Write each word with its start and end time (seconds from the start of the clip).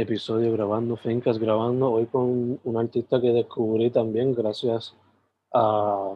episodio 0.00 0.52
grabando, 0.52 0.96
fincas 0.96 1.38
grabando, 1.38 1.90
hoy 1.90 2.06
con 2.06 2.60
un 2.62 2.76
artista 2.76 3.18
que 3.18 3.32
descubrí 3.32 3.90
también 3.90 4.34
gracias 4.34 4.94
a 5.54 6.14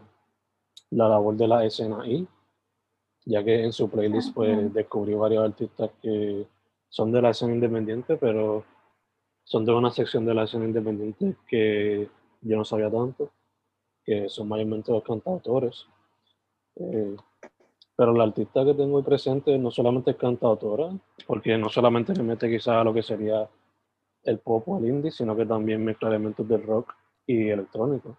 la 0.91 1.09
labor 1.09 1.35
de 1.37 1.49
la 1.49 1.65
escena 1.65 2.07
I, 2.07 2.29
ya 3.25 3.43
que 3.43 3.65
en 3.65 3.73
su 3.73 3.89
playlist 3.89 4.35
pues 4.35 4.73
descubrí 4.75 5.15
varios 5.15 5.45
artistas 5.45 5.91
que 6.03 6.47
son 6.91 7.11
de 7.11 7.23
la 7.23 7.31
escena 7.31 7.55
independiente, 7.55 8.17
pero 8.17 8.65
son 9.45 9.65
de 9.65 9.73
una 9.73 9.91
sección 9.91 10.27
de 10.27 10.35
la 10.35 10.45
escena 10.45 10.67
independiente 10.67 11.37
que 11.47 12.09
yo 12.43 12.57
no 12.57 12.65
sabía 12.67 12.91
tanto, 12.91 13.31
que 14.05 14.29
son 14.29 14.49
mayormente 14.49 14.93
los 14.93 15.03
cantautores. 15.03 15.87
Eh, 16.77 17.17
pero 17.97 18.13
la 18.13 18.25
artista 18.25 18.63
que 18.65 18.75
tengo 18.75 19.03
presente 19.03 19.57
no 19.59 19.71
solamente 19.71 20.11
es 20.11 20.17
cantautora, 20.19 20.91
porque 21.27 21.57
no 21.57 21.71
solamente 21.71 22.15
le 22.15 22.23
mete 22.23 22.51
quizás 22.51 22.77
a 22.77 22.85
lo 22.85 22.93
que 22.93 23.03
sería 23.03 23.49
el 24.25 24.39
pop 24.39 24.69
o 24.69 24.79
el 24.79 24.87
indie, 24.87 25.11
sino 25.11 25.37
que 25.37 25.47
también 25.47 25.85
mezcla 25.85 26.09
elementos 26.09 26.47
del 26.47 26.63
rock 26.63 26.95
y 27.27 27.49
electrónico. 27.49 28.17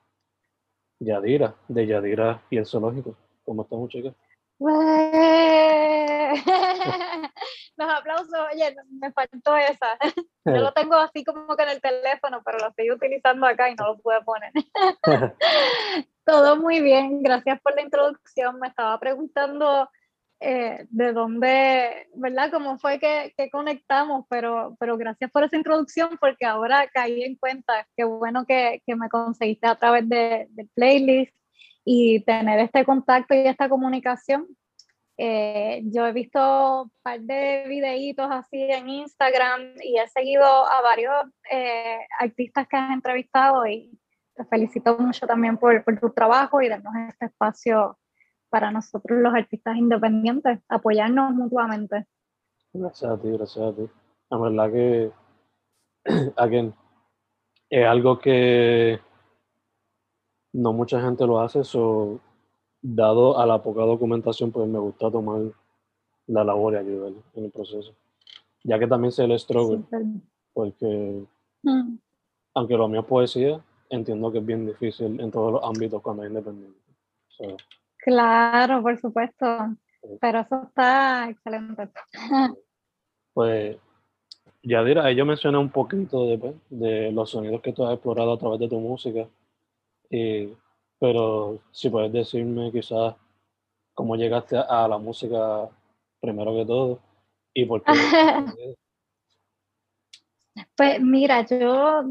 Yadira, 0.99 1.55
de 1.67 1.87
Yadira 1.87 2.41
y 2.49 2.57
el 2.57 2.65
Zoológico. 2.65 3.15
¿Cómo 3.43 3.63
estamos, 3.63 3.89
chicas? 3.89 4.13
Los 7.77 7.89
aplausos, 7.89 8.39
oye, 8.53 8.75
me 8.99 9.11
faltó 9.11 9.57
esa. 9.57 9.97
Yo 10.45 10.57
lo 10.57 10.71
tengo 10.73 10.95
así 10.95 11.23
como 11.23 11.55
que 11.55 11.63
en 11.63 11.69
el 11.69 11.81
teléfono, 11.81 12.41
pero 12.45 12.59
lo 12.59 12.67
estoy 12.69 12.91
utilizando 12.91 13.47
acá 13.47 13.69
y 13.69 13.75
no 13.75 13.87
lo 13.87 13.97
pude 13.97 14.21
poner. 14.21 14.51
Todo 16.25 16.57
muy 16.57 16.81
bien, 16.81 17.23
gracias 17.23 17.59
por 17.61 17.73
la 17.75 17.81
introducción. 17.81 18.59
Me 18.59 18.67
estaba 18.67 18.99
preguntando 18.99 19.89
eh, 20.43 20.87
de 20.89 21.13
dónde, 21.13 22.07
¿verdad? 22.15 22.49
¿Cómo 22.51 22.79
fue 22.79 22.99
que, 22.99 23.31
que, 23.37 23.51
conectamos? 23.51 24.25
Pero, 24.27 24.75
pero 24.79 24.97
gracias 24.97 25.29
por 25.29 25.43
esa 25.43 25.55
introducción 25.55 26.17
porque 26.19 26.45
ahora 26.45 26.89
caí 26.91 27.23
en 27.23 27.35
cuenta. 27.35 27.87
Qué 27.95 28.03
bueno 28.03 28.45
que, 28.47 28.81
que 28.85 28.95
me 28.95 29.07
conseguiste 29.07 29.67
a 29.67 29.75
través 29.75 30.09
de, 30.09 30.47
de 30.49 30.67
playlist 30.73 31.33
y 31.85 32.23
tener 32.23 32.59
este 32.59 32.83
contacto 32.85 33.35
y 33.35 33.39
esta 33.39 33.69
comunicación. 33.69 34.47
Eh, 35.17 35.83
yo 35.85 36.07
he 36.07 36.13
visto 36.13 36.83
un 36.83 36.91
par 37.03 37.19
de 37.21 37.65
videitos 37.67 38.27
así 38.31 38.63
en 38.63 38.89
Instagram 38.89 39.75
y 39.83 39.99
he 39.99 40.07
seguido 40.07 40.43
a 40.43 40.81
varios 40.81 41.13
eh, 41.51 41.99
artistas 42.19 42.67
que 42.67 42.77
has 42.77 42.91
entrevistado 42.91 43.67
y 43.67 43.99
te 44.35 44.43
felicito 44.45 44.97
mucho 44.97 45.27
también 45.27 45.57
por, 45.57 45.83
por, 45.83 45.99
tu 45.99 46.09
trabajo 46.11 46.59
y 46.61 46.69
darnos 46.69 46.95
este 47.09 47.25
espacio 47.25 47.99
para 48.51 48.69
nosotros 48.69 49.19
los 49.19 49.33
artistas 49.33 49.77
independientes, 49.77 50.59
apoyarnos 50.67 51.33
mutuamente. 51.33 52.05
Gracias 52.73 53.11
a 53.11 53.17
ti, 53.17 53.31
gracias 53.31 53.65
a 53.65 53.73
ti. 53.73 53.89
La 54.29 54.37
verdad 54.37 54.71
que 54.71 55.11
again, 56.35 56.73
es 57.69 57.85
algo 57.85 58.19
que 58.19 58.99
no 60.53 60.73
mucha 60.73 61.01
gente 61.01 61.25
lo 61.25 61.39
hace, 61.39 61.63
so, 61.63 62.19
dado 62.81 63.39
a 63.39 63.45
la 63.45 63.61
poca 63.63 63.81
documentación, 63.81 64.51
pues 64.51 64.67
me 64.67 64.79
gusta 64.79 65.09
tomar 65.09 65.41
la 66.27 66.43
labor 66.43 66.73
y 66.73 66.77
ayudar 66.77 67.13
en 67.33 67.45
el 67.45 67.51
proceso. 67.51 67.93
Ya 68.63 68.77
que 68.77 68.87
también 68.87 69.11
sé 69.11 69.23
el 69.23 69.39
struggle, 69.39 69.83
porque 70.53 71.25
mm. 71.63 71.95
aunque 72.53 72.77
lo 72.77 72.87
mío 72.87 73.01
es 73.01 73.05
poesía, 73.05 73.63
entiendo 73.89 74.31
que 74.31 74.39
es 74.39 74.45
bien 74.45 74.65
difícil 74.65 75.19
en 75.19 75.31
todos 75.31 75.53
los 75.53 75.63
ámbitos 75.63 76.01
cuando 76.01 76.23
es 76.23 76.29
independiente. 76.29 76.79
Claro, 78.03 78.81
por 78.81 78.99
supuesto, 78.99 79.45
pero 80.19 80.39
eso 80.39 80.63
está 80.63 81.29
excelente. 81.29 81.89
Pues, 83.33 83.77
ya 84.63 84.83
dirá, 84.83 85.11
yo 85.11 85.25
mencioné 85.25 85.57
un 85.57 85.69
poquito 85.69 86.25
de, 86.25 86.55
de 86.69 87.11
los 87.11 87.29
sonidos 87.29 87.61
que 87.61 87.73
tú 87.73 87.85
has 87.85 87.93
explorado 87.93 88.33
a 88.33 88.37
través 88.37 88.59
de 88.59 88.69
tu 88.69 88.79
música 88.79 89.27
y, 90.09 90.53
pero 90.99 91.59
si 91.71 91.89
puedes 91.89 92.11
decirme 92.11 92.71
quizás 92.71 93.15
cómo 93.93 94.15
llegaste 94.15 94.57
a 94.57 94.87
la 94.87 94.99
música 94.99 95.67
primero 96.19 96.53
que 96.55 96.65
todo 96.65 96.99
y 97.53 97.65
por 97.65 97.83
qué. 97.83 97.91
pues 100.75 101.01
mira, 101.01 101.45
yo, 101.47 102.03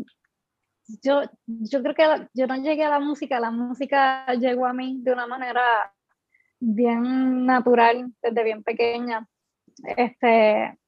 yo, 1.03 1.23
yo 1.47 1.83
creo 1.83 1.95
que 1.95 2.29
yo 2.35 2.47
no 2.47 2.57
llegué 2.57 2.85
a 2.85 2.91
la 2.91 3.01
música, 3.01 3.41
la 3.41 3.51
música 3.51 4.27
llegó 4.35 4.67
a 4.67 4.73
mí 4.73 5.01
de 5.03 5.13
una 5.13 5.27
manera 5.27 5.93
bien 6.59 7.47
natural 7.47 8.13
desde 8.23 8.45
bien 8.45 8.63
pequeña. 8.63 9.27
Este, 9.97 10.79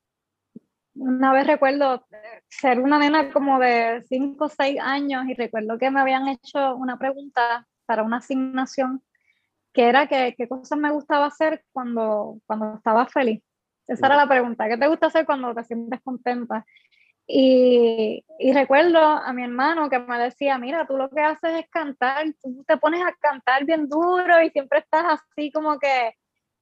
una 0.94 1.32
vez 1.32 1.46
recuerdo 1.46 2.06
ser 2.48 2.80
una 2.80 2.98
nena 2.98 3.32
como 3.32 3.58
de 3.58 4.04
5 4.08 4.44
o 4.44 4.48
6 4.48 4.78
años 4.80 5.24
y 5.26 5.34
recuerdo 5.34 5.78
que 5.78 5.90
me 5.90 6.00
habían 6.00 6.28
hecho 6.28 6.76
una 6.76 6.98
pregunta 6.98 7.66
para 7.86 8.02
una 8.02 8.18
asignación 8.18 9.02
que 9.72 9.88
era 9.88 10.06
que, 10.06 10.34
qué 10.36 10.48
cosas 10.48 10.78
me 10.78 10.90
gustaba 10.90 11.26
hacer 11.26 11.64
cuando, 11.72 12.38
cuando 12.46 12.74
estaba 12.74 13.06
feliz. 13.06 13.42
Esa 13.86 14.06
era 14.06 14.16
la 14.16 14.28
pregunta, 14.28 14.68
¿qué 14.68 14.76
te 14.76 14.86
gusta 14.86 15.06
hacer 15.06 15.26
cuando 15.26 15.54
te 15.54 15.64
sientes 15.64 16.00
contenta? 16.02 16.64
Y, 17.26 18.24
y, 18.38 18.52
recuerdo 18.52 18.98
a 18.98 19.32
mi 19.32 19.44
hermano 19.44 19.88
que 19.88 19.98
me 19.98 20.18
decía, 20.18 20.58
mira, 20.58 20.86
tú 20.86 20.96
lo 20.96 21.08
que 21.08 21.20
haces 21.20 21.60
es 21.60 21.70
cantar, 21.70 22.26
tú 22.42 22.64
te 22.66 22.76
pones 22.76 23.00
a 23.02 23.12
cantar 23.20 23.64
bien 23.64 23.88
duro 23.88 24.42
y 24.42 24.50
siempre 24.50 24.80
estás 24.80 25.20
así 25.20 25.50
como 25.52 25.78
que, 25.78 26.14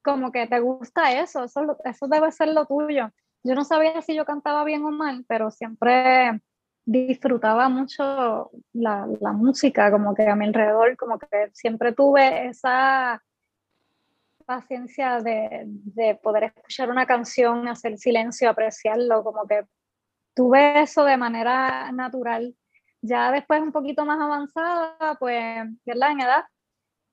como 0.03 0.31
que 0.31 0.47
te 0.47 0.59
gusta 0.59 1.11
eso, 1.19 1.43
eso, 1.45 1.77
eso 1.83 2.07
debe 2.07 2.31
ser 2.31 2.49
lo 2.49 2.65
tuyo 2.65 3.11
yo 3.43 3.55
no 3.55 3.63
sabía 3.63 4.01
si 4.01 4.15
yo 4.15 4.25
cantaba 4.25 4.63
bien 4.63 4.83
o 4.83 4.91
mal, 4.91 5.25
pero 5.27 5.51
siempre 5.51 6.41
disfrutaba 6.85 7.69
mucho 7.69 8.51
la, 8.73 9.07
la, 9.19 9.31
música, 9.31 9.91
como 9.91 10.13
que 10.13 10.27
a 10.27 10.35
mi 10.35 10.45
alrededor, 10.45 10.95
como 10.97 11.17
que 11.19 11.49
siempre 11.53 11.93
tuve 11.93 12.47
esa 12.47 13.21
paciencia 14.45 15.21
de, 15.21 15.63
de 15.65 16.15
poder 16.15 16.45
escuchar 16.45 16.89
una 16.89 17.05
canción, 17.05 17.67
hacer 17.67 17.97
silencio, 17.97 18.49
apreciarlo, 18.49 19.23
como 19.23 19.45
que 19.47 19.65
tuve 20.33 20.81
eso 20.81 21.03
de 21.05 21.17
manera 21.17 21.91
natural. 21.91 22.55
Ya 23.01 23.31
después, 23.31 23.61
un 23.61 23.71
poquito 23.71 24.05
más 24.05 24.19
avanzada, 24.19 25.15
pues, 25.19 25.65
¿verdad? 25.85 26.11
En 26.11 26.21
edad, 26.21 26.43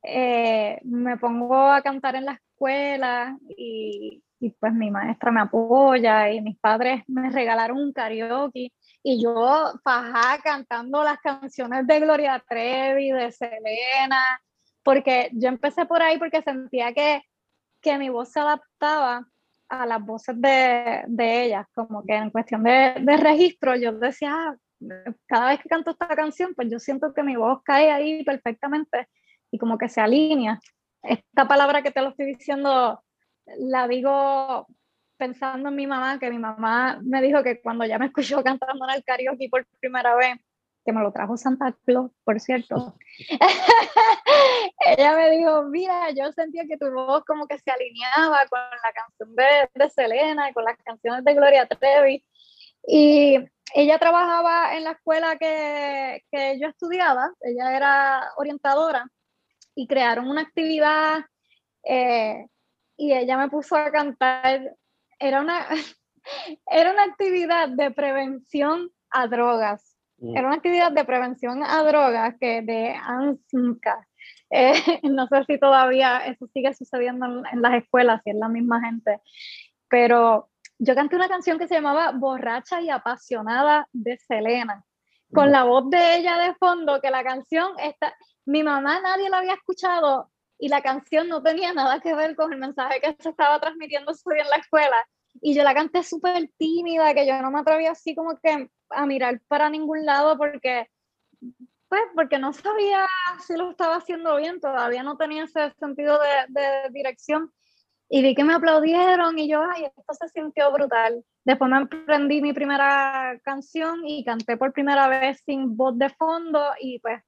eh, 0.02 0.80
me 0.84 1.16
pongo 1.16 1.56
a 1.56 1.82
cantar 1.82 2.16
en 2.16 2.26
la 2.26 2.32
escuela 2.34 3.38
y, 3.56 4.22
y 4.40 4.50
pues 4.50 4.72
mi 4.72 4.90
maestra 4.90 5.30
me 5.32 5.40
apoya 5.40 6.30
y 6.30 6.40
mis 6.40 6.58
padres 6.58 7.02
me 7.08 7.30
regalaron 7.30 7.78
un 7.78 7.92
karaoke 7.92 8.72
y 9.02 9.22
yo 9.22 9.72
fajá 9.82 10.40
cantando 10.42 11.02
las 11.02 11.18
canciones 11.18 11.86
de 11.86 12.00
Gloria 12.00 12.42
Trevi, 12.48 13.10
de 13.10 13.32
Selena, 13.32 14.22
porque 14.82 15.30
yo 15.32 15.48
empecé 15.48 15.86
por 15.86 16.02
ahí 16.02 16.18
porque 16.18 16.42
sentía 16.42 16.92
que, 16.92 17.22
que 17.80 17.98
mi 17.98 18.08
voz 18.10 18.30
se 18.32 18.40
adaptaba 18.40 19.26
a 19.68 19.86
las 19.86 20.04
voces 20.04 20.40
de, 20.40 21.04
de 21.06 21.44
ellas, 21.44 21.66
como 21.74 22.04
que 22.04 22.14
en 22.14 22.30
cuestión 22.30 22.62
de, 22.62 22.94
de 23.00 23.16
registro 23.16 23.76
yo 23.76 23.92
decía, 23.92 24.32
ah, 24.32 24.56
cada 25.26 25.50
vez 25.50 25.60
que 25.60 25.68
canto 25.68 25.90
esta 25.90 26.08
canción, 26.08 26.54
pues 26.54 26.70
yo 26.70 26.78
siento 26.78 27.12
que 27.12 27.22
mi 27.22 27.36
voz 27.36 27.62
cae 27.64 27.90
ahí 27.90 28.24
perfectamente 28.24 29.08
y 29.50 29.58
como 29.58 29.78
que 29.78 29.88
se 29.88 30.00
alinea. 30.00 30.60
Esta 31.02 31.46
palabra 31.46 31.82
que 31.82 31.90
te 31.90 32.00
lo 32.00 32.10
estoy 32.10 32.26
diciendo, 32.26 33.02
la 33.58 33.88
digo 33.88 34.66
pensando 35.16 35.68
en 35.68 35.74
mi 35.74 35.86
mamá, 35.86 36.18
que 36.18 36.30
mi 36.30 36.38
mamá 36.38 37.00
me 37.02 37.20
dijo 37.20 37.42
que 37.42 37.60
cuando 37.60 37.84
ya 37.84 37.98
me 37.98 38.06
escuchó 38.06 38.42
cantando 38.44 38.84
en 38.88 38.96
el 38.96 39.04
karaoke 39.04 39.48
por 39.50 39.66
primera 39.80 40.14
vez, 40.14 40.38
que 40.88 40.92
me 40.94 41.02
lo 41.02 41.12
trajo 41.12 41.36
Santa 41.36 41.76
Claus, 41.84 42.10
por 42.24 42.40
cierto, 42.40 42.96
ella 44.96 45.14
me 45.16 45.30
dijo, 45.32 45.64
mira, 45.64 46.10
yo 46.12 46.32
sentía 46.32 46.64
que 46.66 46.78
tu 46.78 46.90
voz 46.90 47.26
como 47.26 47.46
que 47.46 47.58
se 47.58 47.70
alineaba 47.70 48.46
con 48.46 48.58
la 48.58 48.92
canción 48.94 49.36
de, 49.36 49.68
de 49.74 49.90
Selena, 49.90 50.50
con 50.54 50.64
las 50.64 50.78
canciones 50.78 51.22
de 51.26 51.34
Gloria 51.34 51.66
Trevi, 51.66 52.24
y 52.86 53.38
ella 53.74 53.98
trabajaba 53.98 54.78
en 54.78 54.84
la 54.84 54.92
escuela 54.92 55.36
que, 55.36 56.24
que 56.32 56.58
yo 56.58 56.68
estudiaba, 56.68 57.34
ella 57.42 57.76
era 57.76 58.32
orientadora, 58.38 59.06
y 59.74 59.86
crearon 59.86 60.26
una 60.26 60.40
actividad 60.40 61.18
eh, 61.84 62.46
y 62.96 63.12
ella 63.12 63.36
me 63.36 63.50
puso 63.50 63.76
a 63.76 63.92
cantar. 63.92 64.74
Era 65.18 65.42
una, 65.42 65.66
era 66.66 66.92
una 66.92 67.02
actividad 67.02 67.68
de 67.68 67.90
prevención 67.90 68.90
a 69.10 69.26
drogas. 69.26 69.87
Mm. 70.18 70.36
Era 70.36 70.46
una 70.48 70.56
actividad 70.56 70.92
de 70.92 71.04
prevención 71.04 71.62
a 71.62 71.82
drogas 71.82 72.34
que 72.40 72.62
de 72.62 72.94
ANSMCA. 72.94 74.06
Eh, 74.50 74.72
no 75.04 75.26
sé 75.28 75.44
si 75.44 75.58
todavía 75.58 76.18
eso 76.26 76.46
sigue 76.52 76.74
sucediendo 76.74 77.26
en, 77.26 77.62
las 77.62 77.74
escuelas, 77.74 78.20
si 78.24 78.30
es 78.30 78.36
la 78.36 78.48
misma 78.48 78.80
gente, 78.80 79.20
pero 79.88 80.48
yo 80.78 80.94
canté 80.94 81.16
una 81.16 81.28
canción 81.28 81.58
que 81.58 81.68
se 81.68 81.74
llamaba 81.74 82.12
Borracha 82.12 82.80
y 82.80 82.88
apasionada 82.88 83.88
de 83.92 84.16
Selena, 84.18 84.84
con 85.32 85.48
mm. 85.48 85.52
la 85.52 85.64
voz 85.64 85.90
de 85.90 86.16
ella 86.16 86.38
de 86.38 86.54
fondo, 86.54 87.00
que 87.00 87.10
la 87.10 87.22
canción 87.22 87.72
está, 87.78 88.14
mi 88.46 88.62
mamá 88.62 89.00
nadie 89.00 89.28
la 89.28 89.38
había 89.38 89.54
escuchado 89.54 90.30
y 90.58 90.68
la 90.68 90.82
canción 90.82 91.28
no 91.28 91.42
tenía 91.42 91.72
nada 91.72 92.00
que 92.00 92.14
ver 92.14 92.34
con 92.34 92.52
el 92.52 92.58
mensaje 92.58 93.00
que 93.00 93.16
se 93.20 93.28
estaba 93.28 93.60
transmitiendo 93.60 94.12
en 94.12 94.48
la 94.48 94.56
escuela 94.56 94.96
y 95.40 95.54
yo 95.54 95.62
la 95.62 95.74
canté 95.74 96.02
súper 96.02 96.50
tímida, 96.56 97.14
que 97.14 97.26
yo 97.26 97.40
no 97.42 97.50
me 97.50 97.60
atrevía 97.60 97.92
así 97.92 98.14
como 98.14 98.38
que 98.38 98.70
a 98.90 99.06
mirar 99.06 99.40
para 99.48 99.70
ningún 99.70 100.04
lado 100.04 100.36
porque, 100.36 100.88
pues, 101.88 102.02
porque 102.14 102.38
no 102.38 102.52
sabía 102.52 103.06
si 103.46 103.56
lo 103.56 103.70
estaba 103.70 103.96
haciendo 103.96 104.36
bien, 104.36 104.60
todavía 104.60 105.02
no 105.02 105.16
tenía 105.16 105.44
ese 105.44 105.72
sentido 105.78 106.18
de, 106.18 106.60
de 106.60 106.90
dirección. 106.90 107.52
Y 108.10 108.22
vi 108.22 108.34
que 108.34 108.44
me 108.44 108.54
aplaudieron 108.54 109.38
y 109.38 109.48
yo, 109.48 109.62
ay, 109.62 109.84
esto 109.84 110.14
se 110.14 110.28
sintió 110.28 110.72
brutal. 110.72 111.22
Después 111.44 111.70
me 111.70 111.76
aprendí 111.76 112.40
mi 112.40 112.54
primera 112.54 113.38
canción 113.44 114.06
y 114.06 114.24
canté 114.24 114.56
por 114.56 114.72
primera 114.72 115.08
vez 115.08 115.42
sin 115.44 115.76
voz 115.76 115.98
de 115.98 116.08
fondo 116.08 116.62
y 116.80 116.98
pues 117.00 117.22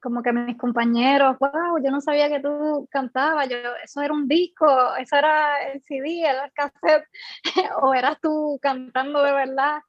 como 0.00 0.22
que 0.22 0.32
mis 0.32 0.56
compañeros, 0.56 1.36
wow, 1.38 1.82
yo 1.82 1.90
no 1.90 2.00
sabía 2.00 2.28
que 2.28 2.40
tú 2.40 2.88
cantabas, 2.90 3.48
yo, 3.48 3.56
eso 3.82 4.00
era 4.02 4.12
un 4.12 4.26
disco, 4.26 4.66
eso 4.96 5.16
era 5.16 5.70
el 5.70 5.82
CD, 5.82 6.28
el 6.28 6.52
cassette, 6.52 7.06
o 7.82 7.94
eras 7.94 8.18
tú 8.20 8.58
cantando 8.60 9.22
de 9.22 9.32
verdad. 9.32 9.80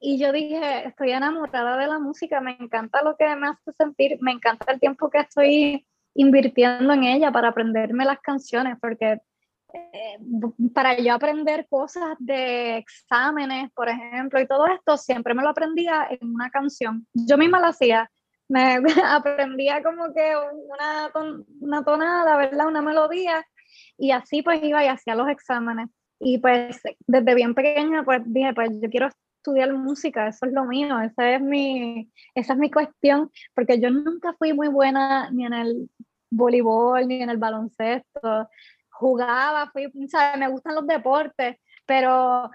Y 0.00 0.18
yo 0.18 0.32
dije, 0.32 0.88
estoy 0.88 1.12
enamorada 1.12 1.76
de 1.76 1.86
la 1.86 1.98
música, 1.98 2.40
me 2.40 2.56
encanta 2.58 3.02
lo 3.02 3.16
que 3.16 3.36
me 3.36 3.48
hace 3.48 3.72
sentir, 3.78 4.18
me 4.20 4.32
encanta 4.32 4.72
el 4.72 4.80
tiempo 4.80 5.08
que 5.08 5.18
estoy 5.18 5.86
invirtiendo 6.14 6.92
en 6.92 7.04
ella 7.04 7.30
para 7.30 7.48
aprenderme 7.48 8.04
las 8.04 8.20
canciones, 8.20 8.76
porque 8.80 9.20
eh, 9.74 10.18
para 10.74 10.98
yo 10.98 11.14
aprender 11.14 11.66
cosas 11.68 12.16
de 12.18 12.76
exámenes, 12.76 13.70
por 13.72 13.88
ejemplo, 13.88 14.40
y 14.40 14.46
todo 14.46 14.66
esto, 14.66 14.96
siempre 14.96 15.34
me 15.34 15.42
lo 15.42 15.50
aprendía 15.50 16.06
en 16.10 16.34
una 16.34 16.50
canción. 16.50 17.06
Yo 17.14 17.38
misma 17.38 17.60
la 17.60 17.68
hacía 17.68 18.10
me 18.52 18.82
aprendía 19.06 19.82
como 19.82 20.12
que 20.12 20.34
una, 20.36 21.10
una 21.60 21.84
tonada, 21.84 22.36
¿verdad? 22.36 22.68
Una 22.68 22.82
melodía 22.82 23.44
y 23.96 24.10
así 24.10 24.42
pues 24.42 24.62
iba 24.62 24.84
y 24.84 24.88
hacía 24.88 25.14
los 25.14 25.28
exámenes. 25.28 25.88
Y 26.20 26.38
pues 26.38 26.80
desde 27.06 27.34
bien 27.34 27.54
pequeña 27.54 28.04
pues 28.04 28.20
dije, 28.26 28.52
pues 28.54 28.70
yo 28.80 28.90
quiero 28.90 29.08
estudiar 29.36 29.72
música, 29.72 30.28
eso 30.28 30.46
es 30.46 30.52
lo 30.52 30.64
mío, 30.66 31.00
esa 31.00 31.34
es 31.34 31.40
mi, 31.40 32.12
esa 32.34 32.52
es 32.52 32.58
mi 32.58 32.70
cuestión, 32.70 33.30
porque 33.54 33.80
yo 33.80 33.90
nunca 33.90 34.34
fui 34.34 34.52
muy 34.52 34.68
buena 34.68 35.30
ni 35.30 35.46
en 35.46 35.54
el 35.54 35.90
voleibol, 36.30 37.08
ni 37.08 37.22
en 37.22 37.30
el 37.30 37.38
baloncesto, 37.38 38.48
jugaba, 38.90 39.68
fui, 39.72 39.90
me 40.38 40.48
gustan 40.48 40.76
los 40.76 40.86
deportes, 40.86 41.56
pero 41.86 42.50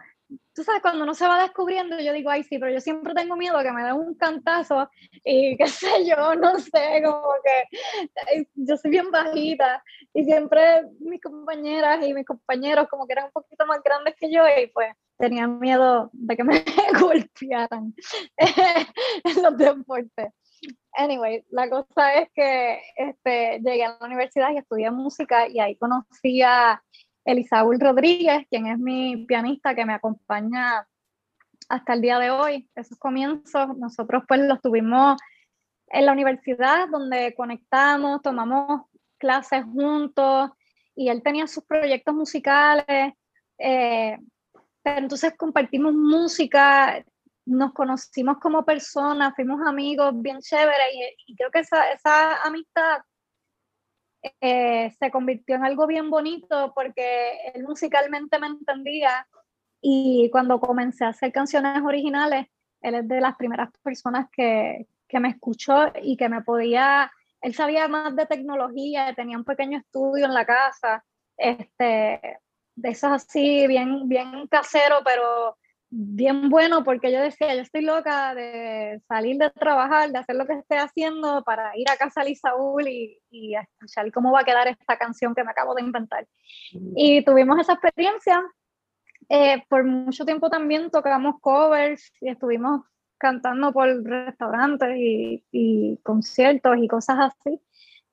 tú 0.53 0.63
sabes, 0.63 0.81
cuando 0.81 1.03
uno 1.03 1.13
se 1.13 1.27
va 1.27 1.41
descubriendo, 1.41 1.99
yo 1.99 2.13
digo, 2.13 2.29
ay, 2.29 2.43
sí, 2.43 2.57
pero 2.59 2.71
yo 2.71 2.79
siempre 2.81 3.13
tengo 3.13 3.35
miedo 3.35 3.61
que 3.61 3.71
me 3.71 3.83
den 3.83 3.93
un 3.93 4.15
cantazo 4.15 4.89
y 5.23 5.55
qué 5.57 5.67
sé 5.67 6.05
yo, 6.05 6.35
no 6.35 6.57
sé, 6.59 7.01
como 7.03 7.33
que 7.43 8.47
yo 8.55 8.77
soy 8.77 8.91
bien 8.91 9.11
bajita 9.11 9.83
y 10.13 10.23
siempre 10.23 10.83
mis 10.99 11.21
compañeras 11.21 12.05
y 12.05 12.13
mis 12.13 12.25
compañeros 12.25 12.87
como 12.89 13.05
que 13.05 13.13
eran 13.13 13.25
un 13.25 13.31
poquito 13.31 13.65
más 13.65 13.81
grandes 13.83 14.15
que 14.19 14.31
yo 14.31 14.43
y 14.47 14.67
pues 14.67 14.93
tenían 15.17 15.59
miedo 15.59 16.09
de 16.13 16.35
que 16.35 16.43
me 16.43 16.63
golpearan 16.99 17.93
en 18.37 19.43
los 19.43 19.57
deportes. 19.57 20.33
Anyway, 20.93 21.45
la 21.51 21.69
cosa 21.69 22.15
es 22.15 22.29
que 22.33 22.81
este, 22.95 23.59
llegué 23.59 23.85
a 23.85 23.97
la 23.99 24.05
universidad 24.07 24.51
y 24.51 24.57
estudié 24.57 24.89
música 24.89 25.47
y 25.47 25.59
ahí 25.59 25.75
conocí 25.75 26.41
a 26.41 26.81
Elisaúl 27.27 27.77
Rodríguez, 27.79 28.47
quien 28.49 28.67
es 28.67 28.79
mi 28.79 29.25
pianista 29.25 29.75
que 29.75 29.85
me 29.85 29.93
acompaña 29.93 30.87
hasta 31.67 31.93
el 31.93 32.01
día 32.01 32.19
de 32.19 32.31
hoy. 32.31 32.69
Esos 32.73 32.97
comienzos 32.97 33.77
nosotros 33.77 34.23
pues 34.25 34.39
los 34.39 34.61
tuvimos 34.61 35.19
en 35.87 36.05
la 36.05 36.13
universidad 36.13 36.87
donde 36.87 37.35
conectamos, 37.35 38.21
tomamos 38.21 38.83
clases 39.17 39.65
juntos 39.65 40.51
y 40.95 41.09
él 41.09 41.21
tenía 41.21 41.47
sus 41.47 41.65
proyectos 41.65 42.15
musicales. 42.15 43.13
Eh, 43.57 44.17
pero 44.81 44.99
entonces 44.99 45.33
compartimos 45.35 45.93
música, 45.93 47.03
nos 47.45 47.73
conocimos 47.73 48.37
como 48.39 48.63
personas, 48.63 49.33
fuimos 49.35 49.59
amigos 49.67 50.13
bien 50.15 50.39
chéveres 50.39 50.93
y, 50.93 51.33
y 51.33 51.35
creo 51.35 51.51
que 51.51 51.59
esa, 51.59 51.91
esa 51.91 52.41
amistad 52.43 52.99
eh, 54.41 54.91
se 54.99 55.11
convirtió 55.11 55.55
en 55.55 55.65
algo 55.65 55.87
bien 55.87 56.09
bonito 56.09 56.73
porque 56.75 57.51
él 57.53 57.63
musicalmente 57.63 58.39
me 58.39 58.47
entendía 58.47 59.27
y 59.81 60.29
cuando 60.31 60.59
comencé 60.59 61.05
a 61.05 61.09
hacer 61.09 61.31
canciones 61.31 61.81
originales, 61.83 62.47
él 62.81 62.95
es 62.95 63.07
de 63.07 63.21
las 63.21 63.35
primeras 63.35 63.69
personas 63.83 64.27
que, 64.31 64.87
que 65.07 65.19
me 65.19 65.29
escuchó 65.29 65.91
y 66.01 66.17
que 66.17 66.29
me 66.29 66.41
podía, 66.41 67.11
él 67.41 67.53
sabía 67.53 67.87
más 67.87 68.15
de 68.15 68.25
tecnología, 68.25 69.13
tenía 69.15 69.37
un 69.37 69.45
pequeño 69.45 69.79
estudio 69.79 70.25
en 70.25 70.33
la 70.33 70.45
casa, 70.45 71.03
este, 71.37 72.39
de 72.75 72.89
esos 72.89 73.11
así, 73.11 73.67
bien, 73.67 74.07
bien 74.07 74.47
casero, 74.47 74.97
pero 75.03 75.57
bien 75.89 76.49
bueno 76.49 76.83
porque 76.83 77.11
yo 77.11 77.21
decía, 77.21 77.55
yo 77.55 77.61
estoy 77.61 77.81
loca 77.81 78.35
de 78.35 79.01
salir 79.07 79.37
de 79.37 79.49
trabajar, 79.51 80.11
de 80.11 80.19
hacer 80.19 80.35
lo 80.35 80.45
que 80.45 80.53
esté 80.53 80.77
haciendo 80.77 81.43
para 81.43 81.71
ir 81.77 81.89
a 81.89 81.97
casa 81.97 82.23
de 82.23 82.35
Saúl 82.35 82.87
y, 82.87 83.19
y 83.29 83.55
escuchar 83.55 84.11
cómo 84.11 84.31
va 84.31 84.41
a 84.41 84.43
quedar 84.43 84.67
esta 84.67 84.97
canción 84.97 85.33
que 85.33 85.43
me 85.43 85.51
acabo 85.51 85.73
de 85.75 85.83
inventar. 85.83 86.27
Y 86.95 87.23
tuvimos 87.23 87.59
esa 87.59 87.73
experiencia. 87.73 88.41
Eh, 89.29 89.63
por 89.67 89.83
mucho 89.83 90.25
tiempo 90.25 90.49
también 90.49 90.89
tocamos 90.89 91.35
covers 91.41 92.11
y 92.21 92.29
estuvimos 92.29 92.81
cantando 93.17 93.73
por 93.73 93.87
restaurantes 94.03 94.95
y, 94.95 95.43
y 95.51 95.97
conciertos 96.03 96.77
y 96.77 96.87
cosas 96.87 97.17
así. 97.19 97.61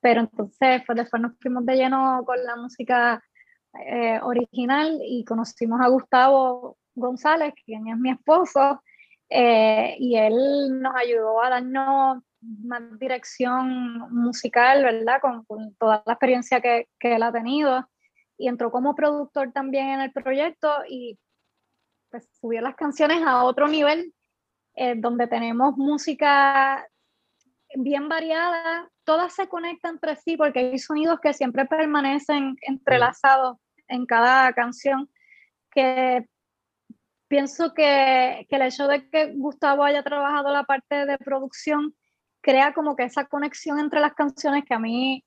Pero 0.01 0.21
entonces 0.21 0.81
pues 0.85 0.97
después 0.97 1.21
nos 1.21 1.37
fuimos 1.39 1.65
de 1.65 1.75
lleno 1.75 2.23
con 2.25 2.43
la 2.43 2.55
música 2.55 3.23
eh, 3.85 4.19
original 4.21 4.99
y 5.03 5.25
conocimos 5.25 5.81
a 5.81 5.87
Gustavo 5.87 6.77
González, 6.95 7.53
quien 7.65 7.87
es 7.87 7.97
mi 7.97 8.11
esposo, 8.11 8.81
eh, 9.29 9.95
y 9.99 10.17
él 10.17 10.81
nos 10.81 10.95
ayudó 10.95 11.41
a 11.41 11.49
darnos 11.49 12.23
más 12.41 12.99
dirección 12.99 13.97
musical, 14.11 14.83
¿verdad? 14.83 15.19
Con, 15.21 15.75
toda 15.75 16.03
la 16.05 16.13
experiencia 16.13 16.61
que, 16.61 16.87
que, 16.99 17.15
él 17.15 17.23
ha 17.23 17.31
tenido. 17.31 17.87
Y 18.37 18.47
entró 18.47 18.71
como 18.71 18.95
productor 18.95 19.51
también 19.51 19.89
en 19.89 20.01
el 20.01 20.11
proyecto 20.11 20.69
y 20.87 21.17
pues 22.11 22.29
subió 22.39 22.61
las 22.61 22.75
canciones 22.75 23.21
a 23.25 23.43
otro 23.43 23.67
nivel, 23.67 24.13
eh, 24.75 24.95
donde 24.95 25.27
tenemos 25.27 25.77
música 25.77 26.85
bien 27.75 28.09
variada, 28.09 28.89
todas 29.03 29.33
se 29.33 29.47
conectan 29.47 29.95
entre 29.95 30.15
sí 30.17 30.37
porque 30.37 30.59
hay 30.59 30.79
sonidos 30.79 31.19
que 31.21 31.33
siempre 31.33 31.65
permanecen 31.65 32.55
entrelazados 32.61 33.57
en 33.87 34.05
cada 34.05 34.51
canción, 34.53 35.09
que 35.71 36.27
pienso 37.35 37.73
que, 37.73 38.47
el 38.49 38.61
hecho 38.61 38.87
de 38.87 39.09
que 39.09 39.33
Gustavo 39.33 39.83
haya 39.83 40.01
trabajado 40.03 40.53
la 40.53 40.63
parte 40.63 41.05
de 41.05 41.17
producción 41.17 41.93
crea 42.39 42.73
como 42.73 42.95
que 42.95 43.03
esa 43.03 43.25
conexión 43.25 43.77
entre 43.77 43.99
las 43.99 44.13
canciones 44.13 44.63
que 44.63 44.73
a 44.73 44.79
mí 44.79 45.21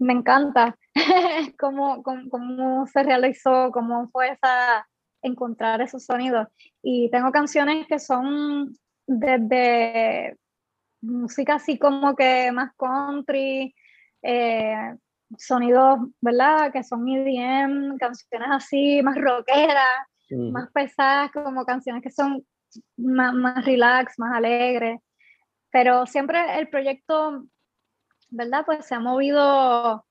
me 0.00 0.14
encanta, 0.14 0.76
cómo, 1.60 2.02
cómo, 2.02 2.28
cómo, 2.28 2.86
se 2.88 3.04
realizó, 3.04 3.70
cómo 3.70 4.08
fue 4.08 4.30
esa, 4.30 4.88
encontrar 5.22 5.80
esos 5.80 6.04
sonidos. 6.04 6.48
Y 6.82 7.08
tengo 7.12 7.30
canciones 7.30 7.86
que 7.86 8.00
son 8.00 8.76
desde 9.06 10.36
música 11.00 11.54
así 11.54 11.78
como 11.78 12.16
que 12.16 12.50
más 12.50 12.72
country, 12.76 13.72
eh, 14.22 14.92
sonidos, 15.36 16.00
¿verdad? 16.20 16.72
Que 16.72 16.82
son 16.82 17.06
EDM, 17.08 17.96
canciones 17.96 18.48
así 18.50 19.00
más 19.04 19.14
rockeras, 19.14 20.08
más 20.30 20.70
pesadas, 20.72 21.30
como 21.32 21.64
canciones 21.64 22.02
que 22.02 22.10
son 22.10 22.44
más, 22.96 23.34
más 23.34 23.64
relax, 23.64 24.18
más 24.18 24.36
alegres. 24.36 25.00
Pero 25.70 26.06
siempre 26.06 26.58
el 26.58 26.68
proyecto, 26.68 27.44
¿verdad? 28.30 28.64
Pues 28.66 28.86
se 28.86 28.94
ha 28.94 29.00
movido 29.00 30.04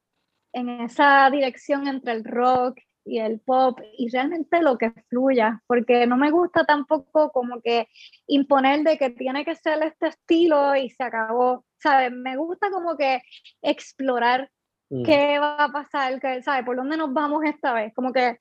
en 0.53 0.69
esa 0.69 1.29
dirección 1.29 1.87
entre 1.87 2.13
el 2.13 2.23
rock 2.23 2.79
y 3.07 3.19
el 3.19 3.39
pop 3.39 3.79
y 3.97 4.09
realmente 4.09 4.61
lo 4.61 4.77
que 4.77 4.91
fluya, 5.09 5.61
porque 5.65 6.05
no 6.07 6.17
me 6.17 6.29
gusta 6.29 6.65
tampoco 6.65 7.31
como 7.31 7.61
que 7.61 7.87
imponer 8.27 8.83
de 8.83 8.97
que 8.97 9.09
tiene 9.11 9.45
que 9.45 9.55
ser 9.55 9.81
este 9.83 10.07
estilo 10.07 10.75
y 10.75 10.89
se 10.89 11.03
acabó, 11.03 11.65
¿sabes? 11.79 12.11
Me 12.11 12.35
gusta 12.35 12.69
como 12.69 12.97
que 12.97 13.21
explorar 13.61 14.51
mm. 14.89 15.03
qué 15.03 15.39
va 15.39 15.63
a 15.63 15.71
pasar, 15.71 16.19
que, 16.19 16.41
¿sabes? 16.43 16.65
¿Por 16.65 16.75
dónde 16.75 16.97
nos 16.97 17.13
vamos 17.13 17.43
esta 17.45 17.73
vez? 17.73 17.93
Como 17.93 18.11
que 18.11 18.37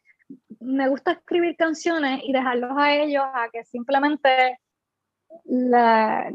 me 0.61 0.89
gusta 0.89 1.13
escribir 1.13 1.57
canciones 1.57 2.21
y 2.25 2.33
dejarlos 2.33 2.73
a 2.77 2.95
ellos 2.95 3.25
a 3.25 3.49
que 3.53 3.65
simplemente 3.65 4.59
la, 5.45 6.33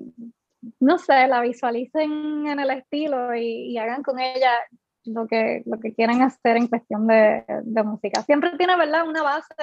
no 0.80 0.98
sé, 0.98 1.28
la 1.28 1.42
visualicen 1.42 2.48
en 2.48 2.60
el 2.60 2.70
estilo 2.72 3.36
y, 3.36 3.72
y 3.72 3.78
hagan 3.78 4.04
con 4.04 4.20
ella 4.20 4.52
lo 5.06 5.28
que, 5.28 5.64
lo 5.66 5.80
que 5.80 5.94
quieren 5.94 6.22
hacer 6.22 6.58
en 6.58 6.68
cuestión 6.68 7.08
de, 7.08 7.44
música. 7.84 8.22
Siempre 8.24 8.52
tiene, 8.58 8.78
¿verdad? 8.78 9.08
Una 9.08 9.24
base 9.24 9.56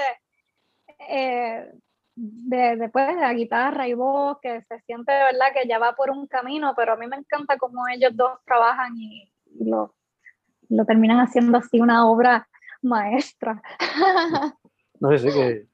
eh, 1.08 1.70
de, 2.14 2.88
pues, 2.92 3.16
de, 3.16 3.34
guitarra 3.34 3.86
y 3.86 3.94
voz 3.94 4.38
que 4.42 4.62
se 4.62 4.80
siente, 4.80 5.12
¿verdad? 5.12 5.52
Que 5.54 5.68
ya 5.68 5.78
va 5.78 5.94
por 5.94 6.10
un 6.10 6.26
camino, 6.26 6.74
pero 6.76 6.94
a 6.94 6.96
mí 6.96 7.06
me 7.06 7.16
encanta 7.16 7.56
cómo 7.56 7.86
ellos 7.88 8.12
dos 8.14 8.38
trabajan 8.44 8.96
y, 8.96 9.30
lo, 9.60 9.94
lo, 10.68 10.84
terminan 10.84 11.18
haciendo 11.20 11.58
así 11.58 11.80
una 11.80 12.08
obra 12.08 12.48
maestra. 12.82 13.62
No, 15.00 15.16
sé 15.16 15.28
que 15.28 15.66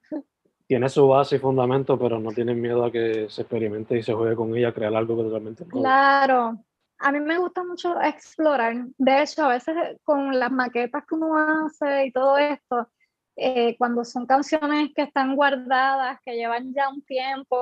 tiene 0.66 0.87
su 0.90 1.08
base 1.08 1.37
y 1.37 1.38
fundamento, 1.38 1.99
pero 1.99 2.18
no 2.18 2.30
tienen 2.32 2.61
miedo 2.61 2.84
a 2.84 2.92
que 2.92 3.26
se 3.30 3.40
experimente 3.40 3.96
y 3.96 4.02
se 4.02 4.12
juegue 4.12 4.37
con 4.37 4.54
ella, 4.54 4.75
crear 4.75 4.94
algo 4.94 5.16
que 5.16 5.23
totalmente 5.23 5.64
nuevo. 5.64 5.80
Claro, 5.80 6.58
a 6.99 7.12
mí 7.12 7.20
me 7.20 7.38
gusta 7.38 7.64
mucho 7.64 8.00
explorar. 8.02 8.87
De 8.99 9.23
hecho, 9.23 9.44
a 9.44 9.49
veces 9.49 9.75
con 10.02 10.38
las 10.38 10.52
maquetas 10.52 11.04
que 11.06 11.14
uno 11.14 11.38
hace 11.38 12.06
y 12.06 12.12
todo 12.12 12.37
esto, 12.37 12.88
eh, 13.37 13.76
cuando 13.78 14.04
son 14.04 14.26
canciones 14.26 14.90
que 14.94 15.02
están 15.02 15.34
guardadas, 15.37 16.20
que 16.25 16.37
llevan 16.37 16.73
ya 16.73 16.88
un 16.88 17.02
tiempo, 17.02 17.58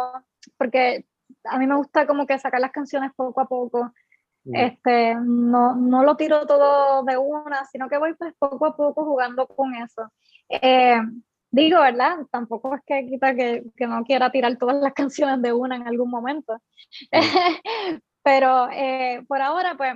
porque 0.58 1.06
a 1.44 1.58
mí 1.58 1.66
me 1.66 1.76
gusta 1.76 2.06
como 2.06 2.26
que 2.26 2.38
sacar 2.38 2.61
las 2.61 2.72
canciones 2.72 3.12
poco 3.16 3.40
a 3.40 3.46
poco. 3.49 3.92
Este, 4.44 5.14
no, 5.14 5.76
no 5.76 6.02
lo 6.02 6.16
tiro 6.16 6.46
todo 6.46 7.04
de 7.04 7.16
una, 7.16 7.64
sino 7.66 7.88
que 7.88 7.99
voy 7.99 8.14
pues 8.14 8.34
poco 8.38 8.66
a 8.66 8.76
poco 8.76 9.04
jugando 9.04 9.46
con 9.46 9.75
eso. 9.75 10.12
Eh, 10.49 11.00
digo, 11.50 11.80
¿verdad? 11.80 12.16
Tampoco 12.30 12.75
es 12.75 12.82
que 12.84 13.06
quita 13.06 13.34
que, 13.34 13.62
que, 13.76 13.87
no 13.87 14.02
quiera 14.04 14.32
tirar 14.32 14.56
todas 14.56 14.76
las 14.80 14.92
canciones 14.94 15.40
de 15.42 15.52
una 15.52 15.76
en 15.76 15.87
algún 15.87 16.11
momento. 16.11 16.61
Pero 18.25 18.68
eh, 18.72 19.25
por 19.28 19.40
ahora, 19.40 19.76
pues, 19.76 19.94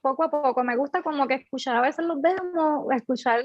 poco 0.00 0.24
a 0.24 0.30
poco, 0.30 0.62
me 0.64 0.76
gusta 0.76 1.02
como 1.02 1.26
que 1.26 1.34
escuchar 1.34 1.76
a 1.76 1.80
veces 1.80 2.04
los 2.04 2.20
demos, 2.22 2.86
escuchar 2.92 3.42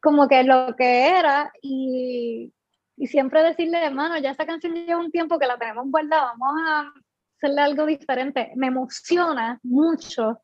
como 0.00 0.28
que 0.28 0.42
lo 0.44 0.76
que 0.76 1.08
era 1.08 1.50
y, 1.62 2.52
y 2.96 3.06
siempre 3.06 3.42
decirle, 3.42 3.84
hermano, 3.84 4.18
ya 4.18 4.30
esta 4.30 4.46
canción 4.46 4.74
lleva 4.74 5.00
un 5.00 5.10
tiempo 5.10 5.38
que 5.38 5.46
la 5.46 5.58
tenemos 5.58 5.86
guardada, 5.90 6.34
vamos 6.36 6.62
a 6.68 6.92
hacerle 7.36 7.60
algo 7.60 7.86
diferente. 7.86 8.52
Me 8.56 8.68
emociona 8.68 9.58
mucho 9.62 10.40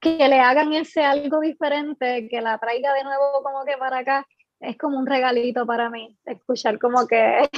que 0.00 0.28
le 0.28 0.40
hagan 0.40 0.72
ese 0.72 1.04
algo 1.04 1.40
diferente, 1.40 2.28
que 2.28 2.40
la 2.40 2.58
traiga 2.58 2.94
de 2.94 3.04
nuevo 3.04 3.42
como 3.42 3.64
que 3.64 3.76
para 3.76 3.98
acá. 3.98 4.26
Es 4.60 4.76
como 4.76 4.98
un 4.98 5.06
regalito 5.06 5.64
para 5.66 5.88
mí, 5.88 6.18
escuchar 6.24 6.80
como 6.80 7.06
que, 7.06 7.48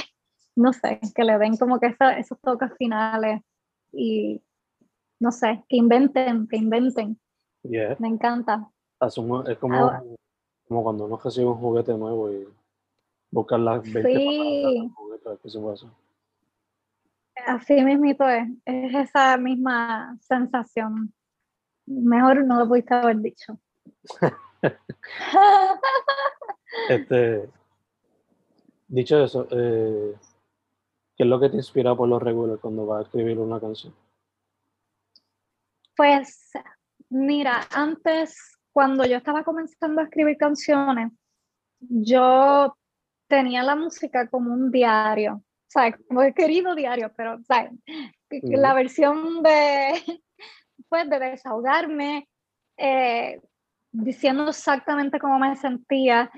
no 0.55 0.71
sé, 0.71 0.99
que 1.15 1.23
le 1.23 1.39
den 1.39 1.57
como 1.57 1.79
que 1.79 1.95
esos 2.17 2.39
toques 2.41 2.71
finales 2.77 3.41
y 3.91 4.39
no 5.19 5.31
sé, 5.31 5.63
que 5.67 5.77
inventen, 5.77 6.47
que 6.47 6.57
inventen. 6.57 7.19
Me 7.63 8.07
encanta. 8.07 8.69
es 8.99 9.57
como, 9.59 9.91
como 10.67 10.83
cuando 10.83 11.05
uno 11.05 11.19
recibe 11.23 11.47
un 11.47 11.57
juguete 11.57 11.93
nuevo 11.93 12.31
y 12.31 12.47
buscar 13.31 13.59
las 13.59 13.81
20 13.83 14.15
sí. 14.15 14.91
juguetes, 14.95 15.55
Así 17.47 17.83
mismito 17.83 18.27
es, 18.27 18.47
es 18.65 18.93
esa 18.95 19.37
misma 19.37 20.17
sensación. 20.21 21.13
Mejor 21.85 22.45
no 22.45 22.59
lo 22.59 22.67
pudiste 22.67 22.93
haber 22.93 23.17
dicho. 23.17 23.59
este, 26.89 27.49
dicho 28.87 29.23
eso, 29.23 29.47
eh, 29.51 30.15
¿Qué 31.21 31.25
es 31.25 31.29
lo 31.29 31.39
que 31.39 31.49
te 31.49 31.57
inspira 31.57 31.95
por 31.95 32.09
lo 32.09 32.17
regular 32.17 32.57
cuando 32.57 32.87
vas 32.87 33.01
a 33.01 33.03
escribir 33.03 33.37
una 33.37 33.59
canción? 33.59 33.93
Pues 35.95 36.51
mira, 37.09 37.61
antes 37.71 38.57
cuando 38.71 39.05
yo 39.05 39.17
estaba 39.17 39.43
comenzando 39.43 40.01
a 40.01 40.05
escribir 40.05 40.35
canciones, 40.37 41.11
yo 41.79 42.75
tenía 43.27 43.61
la 43.61 43.75
música 43.75 44.27
como 44.29 44.51
un 44.51 44.71
diario, 44.71 45.43
¿sabes? 45.71 45.95
Como 46.07 46.21
he 46.21 46.33
querido 46.33 46.75
diario, 46.75 47.11
pero 47.15 47.39
¿sabes? 47.43 47.71
La 48.43 48.73
versión 48.73 49.41
de, 49.41 49.93
pues, 50.89 51.09
de 51.09 51.19
desahogarme, 51.19 52.27
eh, 52.77 53.39
diciendo 53.91 54.49
exactamente 54.49 55.19
cómo 55.19 55.39
me 55.39 55.55
sentía, 55.55 56.29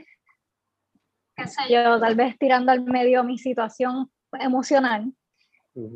qué 1.36 1.48
sé 1.48 1.62
yo, 1.70 2.00
tal 2.00 2.16
vez 2.16 2.38
tirando 2.38 2.72
al 2.72 2.84
medio 2.84 3.24
mi 3.24 3.40
situación 3.40 4.12
emocional. 4.40 5.12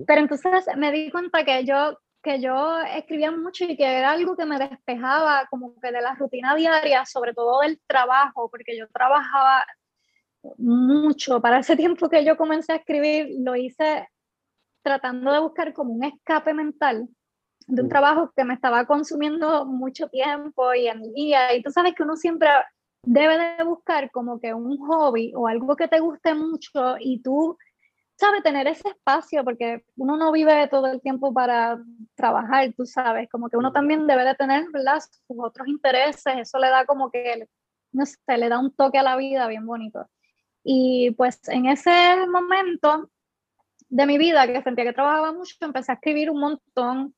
Pero 0.08 0.22
entonces 0.22 0.65
me 0.75 0.91
di 0.91 1.12
cuenta 1.12 1.46
que 1.46 1.63
yo, 1.63 2.00
que 2.24 2.41
yo 2.41 2.82
escribía 2.82 3.32
mucho 3.32 3.65
y 3.65 3.77
que 3.77 3.86
era 3.86 4.12
algo 4.12 4.36
que 4.36 4.46
me 4.46 4.58
despejaba 4.58 5.46
como 5.51 5.79
que 5.79 5.91
de 5.91 6.01
la 6.01 6.15
rutina 6.15 6.56
diaria, 6.56 7.06
sobre 7.06 7.36
todo 7.36 7.62
del 7.62 7.79
trabajo, 7.86 8.50
porque 8.50 8.75
yo 8.75 8.88
trabajaba 8.88 9.63
mucho. 10.58 11.41
Para 11.41 11.60
ese 11.60 11.75
tiempo 11.75 12.10
que 12.10 12.24
yo 12.25 12.38
comencé 12.38 12.74
a 12.74 12.77
escribir, 12.77 13.29
lo 13.39 13.56
hice 13.56 14.08
tratando 14.84 15.32
de 15.32 15.39
buscar 15.39 15.74
como 15.74 15.94
un 15.94 16.03
escape 16.03 16.53
mental 16.53 17.08
de 17.67 17.82
un 17.82 17.89
trabajo 17.89 18.32
que 18.36 18.46
me 18.46 18.53
estaba 18.53 18.86
consumiendo 18.86 19.65
mucho 19.65 20.08
tiempo 20.08 20.74
y 20.74 20.88
energía. 20.88 21.53
Y 21.53 21.62
tú 21.62 21.72
sabes 21.72 21.94
que 21.96 22.03
uno 22.03 22.15
siempre 22.15 22.48
debe 23.03 23.38
de 23.58 23.63
buscar 23.63 24.10
como 24.12 24.39
que 24.39 24.53
un 24.53 24.77
hobby 24.77 25.34
o 25.36 25.48
algo 25.48 25.75
que 25.75 25.88
te 25.88 26.00
guste 26.00 26.34
mucho 26.34 26.96
y 27.00 27.22
tú 27.22 27.58
sabe, 28.17 28.41
tener 28.41 28.67
ese 28.67 28.89
espacio, 28.89 29.44
porque 29.44 29.84
uno 29.96 30.17
no 30.17 30.32
vive 30.32 30.67
todo 30.70 30.88
el 30.88 31.01
tiempo 31.01 31.34
para 31.34 31.79
trabajar, 32.15 32.74
tú 32.75 32.86
sabes, 32.86 33.29
como 33.29 33.48
que 33.48 33.58
uno 33.58 33.72
también 33.72 34.08
debe 34.08 34.25
de 34.25 34.34
tener, 34.34 34.65
¿verdad? 34.72 35.00
Sus 35.00 35.38
otros 35.39 35.67
intereses, 35.67 36.34
eso 36.36 36.58
le 36.58 36.70
da 36.70 36.86
como 36.86 37.12
que, 37.12 37.48
no 37.91 38.06
sé, 38.06 38.17
le 38.38 38.50
da 38.50 38.60
un 38.60 38.74
toque 38.74 38.98
a 38.98 39.03
la 39.03 39.17
vida 39.17 39.48
bien 39.48 39.65
bonito. 39.65 40.08
Y 40.69 41.12
pues 41.12 41.39
en 41.47 41.65
ese 41.67 42.27
momento 42.27 43.09
de 43.88 44.05
mi 44.05 44.17
vida, 44.17 44.45
que 44.45 44.62
sentía 44.62 44.83
que 44.83 44.91
trabajaba 44.91 45.31
mucho, 45.31 45.55
empecé 45.62 45.93
a 45.93 45.95
escribir 45.95 46.29
un 46.29 46.41
montón, 46.41 47.15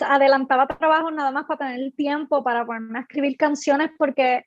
adelantaba 0.00 0.66
trabajo 0.66 1.10
nada 1.10 1.30
más 1.32 1.44
para 1.44 1.70
tener 1.70 1.92
tiempo 1.92 2.42
para 2.42 2.64
ponerme 2.64 3.00
a 3.00 3.02
escribir 3.02 3.36
canciones, 3.36 3.90
porque 3.98 4.46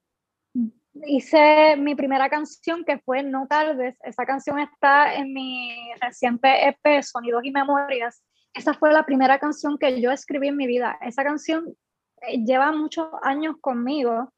hice 1.05 1.77
mi 1.77 1.94
primera 1.94 2.27
canción 2.27 2.84
que 2.84 2.98
fue 2.98 3.22
No 3.22 3.46
Tardes. 3.46 3.96
Esa 4.01 4.25
canción 4.25 4.58
está 4.58 5.13
en 5.13 5.32
mi 5.32 5.94
reciente 6.01 6.67
EP 6.67 7.03
Sonidos 7.03 7.44
y 7.44 7.51
Memorias. 7.51 8.24
Esa 8.55 8.74
fue 8.74 8.91
la 8.91 9.05
primera 9.05 9.38
canción 9.38 9.77
que 9.77 10.01
yo 10.01 10.10
escribí 10.10 10.48
en 10.48 10.58
mi 10.58 10.65
vida. 10.65 10.98
Esa 11.01 11.24
canción 11.24 11.75
eh, 12.22 12.44
lleva 12.44 12.72
muchos 12.72 13.08
años 13.22 13.58
conmigo. 13.62 14.34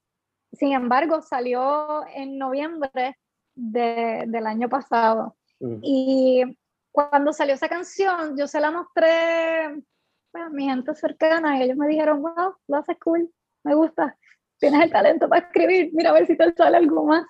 Sin 0.52 0.74
embargo, 0.74 1.22
salió 1.22 2.06
en 2.08 2.38
noviembre 2.38 3.16
de, 3.58 4.26
del 4.28 4.46
año 4.46 4.70
pasado. 4.70 5.36
Y 5.82 6.44
cuando 6.92 7.34
salió 7.34 7.56
esa 7.56 7.68
canción, 7.68 8.38
yo 8.38 8.48
se 8.48 8.60
la 8.60 8.72
mostré 8.72 9.84
pues, 10.32 10.44
a 10.44 10.50
mi 10.50 10.66
gente 10.66 10.94
cercana 10.94 11.58
y 11.58 11.64
ellos 11.64 11.78
me 11.78 11.88
dijeron, 11.88 12.22
wow, 12.22 12.56
lo 12.68 12.78
haces 12.78 12.98
cool, 13.04 13.30
me 13.64 13.74
gusta. 13.74 14.16
tienes 14.60 14.84
el 14.84 14.92
talento 14.92 15.28
para 15.28 15.46
escribir, 15.46 15.92
mira 15.94 16.12
a 16.12 16.14
ver 16.14 16.28
si 16.28 16.38
te 16.38 16.54
sale 16.54 16.78
algo 16.78 17.06
más. 17.06 17.26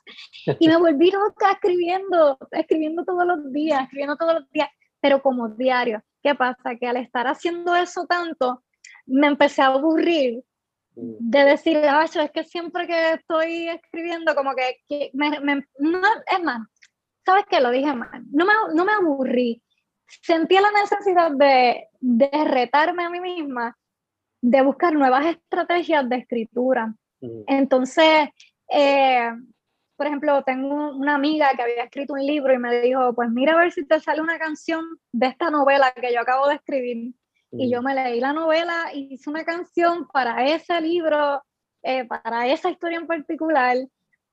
Y 0.60 0.68
me 0.68 0.78
volví 0.78 1.12
loca 1.12 1.52
escribiendo, 1.54 2.38
escribiendo 2.52 3.06
todos 3.06 3.26
los 3.26 3.52
días, 3.52 3.84
escribiendo 3.84 4.18
todos 4.18 4.34
los 4.36 4.52
días, 4.52 4.70
pero 5.00 5.22
como 5.22 5.50
diario. 5.50 6.04
¿Qué 6.22 6.36
pasa? 6.36 6.76
Que 6.76 6.88
al 6.88 6.98
estar 6.98 7.28
haciendo 7.28 7.76
eso 7.76 8.06
tanto, 8.06 8.64
me 9.06 9.28
empecé 9.28 9.62
a 9.62 9.68
aburrir. 9.68 10.44
De 11.00 11.46
decir, 11.46 11.78
ah, 11.88 12.06
es 12.06 12.32
que 12.32 12.44
siempre 12.44 12.88
que 12.88 13.14
estoy 13.14 13.70
escribiendo, 13.70 14.34
como 14.34 14.52
que, 14.56 15.12
me, 15.14 15.40
me, 15.42 15.68
no, 15.78 16.02
es 16.26 16.44
más, 16.44 16.68
¿sabes 17.26 17.46
qué? 17.50 17.60
Lo 17.62 17.72
dije 17.72 17.94
mal, 17.94 18.24
no 18.32 18.46
me, 18.46 18.54
no 18.74 18.84
me 18.84 18.94
aburrí, 18.94 19.62
sentí 20.08 20.56
la 20.56 20.72
necesidad 20.72 21.32
de, 21.32 21.88
de 22.00 22.46
retarme 22.46 23.04
a 23.04 23.10
mí 23.10 23.20
misma, 23.20 23.78
de 24.42 24.62
buscar 24.62 24.94
nuevas 24.94 25.26
estrategias 25.26 26.08
de 26.10 26.18
escritura. 26.18 26.94
Entonces, 27.48 28.30
eh, 28.70 29.32
por 29.96 30.08
ejemplo, 30.08 30.44
tengo 30.44 30.96
una 30.96 31.16
amiga 31.16 31.50
que 31.56 31.64
había 31.64 31.84
escrito 31.84 32.14
un 32.14 32.26
libro 32.26 32.54
y 32.54 32.60
me 32.60 32.82
dijo, 32.82 33.14
pues 33.14 33.30
mira 33.30 33.54
a 33.54 33.58
ver 33.58 33.72
si 33.72 33.86
te 33.86 34.00
sale 34.00 34.22
una 34.22 34.38
canción 34.38 34.86
de 35.12 35.28
esta 35.28 35.50
novela 35.50 35.92
que 36.00 36.14
yo 36.14 36.22
acabo 36.22 36.48
de 36.48 36.56
escribir. 36.56 37.14
Y 37.52 37.72
yo 37.72 37.82
me 37.82 37.96
leí 37.96 38.20
la 38.20 38.34
novela 38.34 38.92
hice 38.94 39.30
una 39.30 39.46
canción 39.46 40.08
para 40.08 40.46
ese 40.46 40.80
libro, 40.82 41.44
eh, 41.82 42.06
para 42.06 42.48
esa 42.48 42.70
historia 42.70 42.98
en 42.98 43.08
particular. 43.08 43.78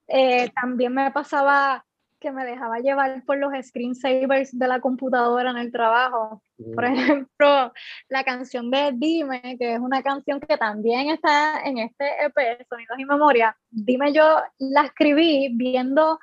Eh, 0.08 0.50
también 0.54 0.92
me 0.92 1.10
pasaba 1.10 1.84
que 2.24 2.32
me 2.32 2.46
dejaba 2.46 2.78
llevar 2.78 3.22
por 3.26 3.36
los 3.36 3.52
screensavers 3.66 4.58
de 4.58 4.66
la 4.66 4.80
computadora 4.80 5.50
en 5.50 5.58
el 5.58 5.70
trabajo. 5.70 6.42
Por 6.74 6.88
mm. 6.88 6.94
ejemplo, 6.94 7.72
la 8.08 8.24
canción 8.24 8.70
de 8.70 8.92
Dime, 8.94 9.56
que 9.58 9.74
es 9.74 9.78
una 9.78 10.02
canción 10.02 10.40
que 10.40 10.56
también 10.56 11.10
está 11.10 11.60
en 11.64 11.78
este 11.78 12.06
EP, 12.24 12.66
Sonidos 12.66 12.98
y 12.98 13.04
Memoria. 13.04 13.54
Dime, 13.70 14.12
yo 14.14 14.40
la 14.58 14.86
escribí 14.86 15.50
viendo 15.54 16.18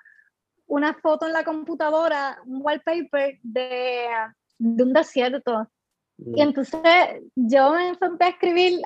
una 0.65 0.95
foto 0.95 1.27
en 1.27 1.33
la 1.33 1.43
computadora, 1.43 2.39
un 2.47 2.61
wallpaper 2.63 3.37
de, 3.43 4.07
de 4.57 4.83
un 4.83 4.93
desierto. 4.93 5.67
Y 6.25 6.39
mm. 6.39 6.47
entonces 6.47 6.81
yo 7.35 7.71
me 7.71 7.89
enfrenté 7.89 8.25
a 8.25 8.29
escribir, 8.29 8.81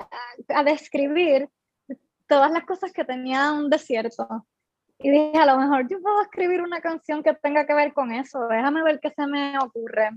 a 0.48 0.64
describir 0.64 1.48
todas 2.26 2.50
las 2.50 2.64
cosas 2.64 2.92
que 2.92 3.04
tenía 3.04 3.52
un 3.52 3.70
desierto. 3.70 4.46
Y 4.98 5.10
dije, 5.10 5.38
a 5.38 5.46
lo 5.46 5.58
mejor 5.58 5.86
yo 5.88 6.00
puedo 6.00 6.22
escribir 6.22 6.62
una 6.62 6.80
canción 6.80 7.22
que 7.22 7.34
tenga 7.34 7.66
que 7.66 7.74
ver 7.74 7.92
con 7.92 8.12
eso, 8.12 8.46
déjame 8.48 8.82
ver 8.82 8.98
qué 9.00 9.10
se 9.10 9.26
me 9.26 9.58
ocurre. 9.58 10.10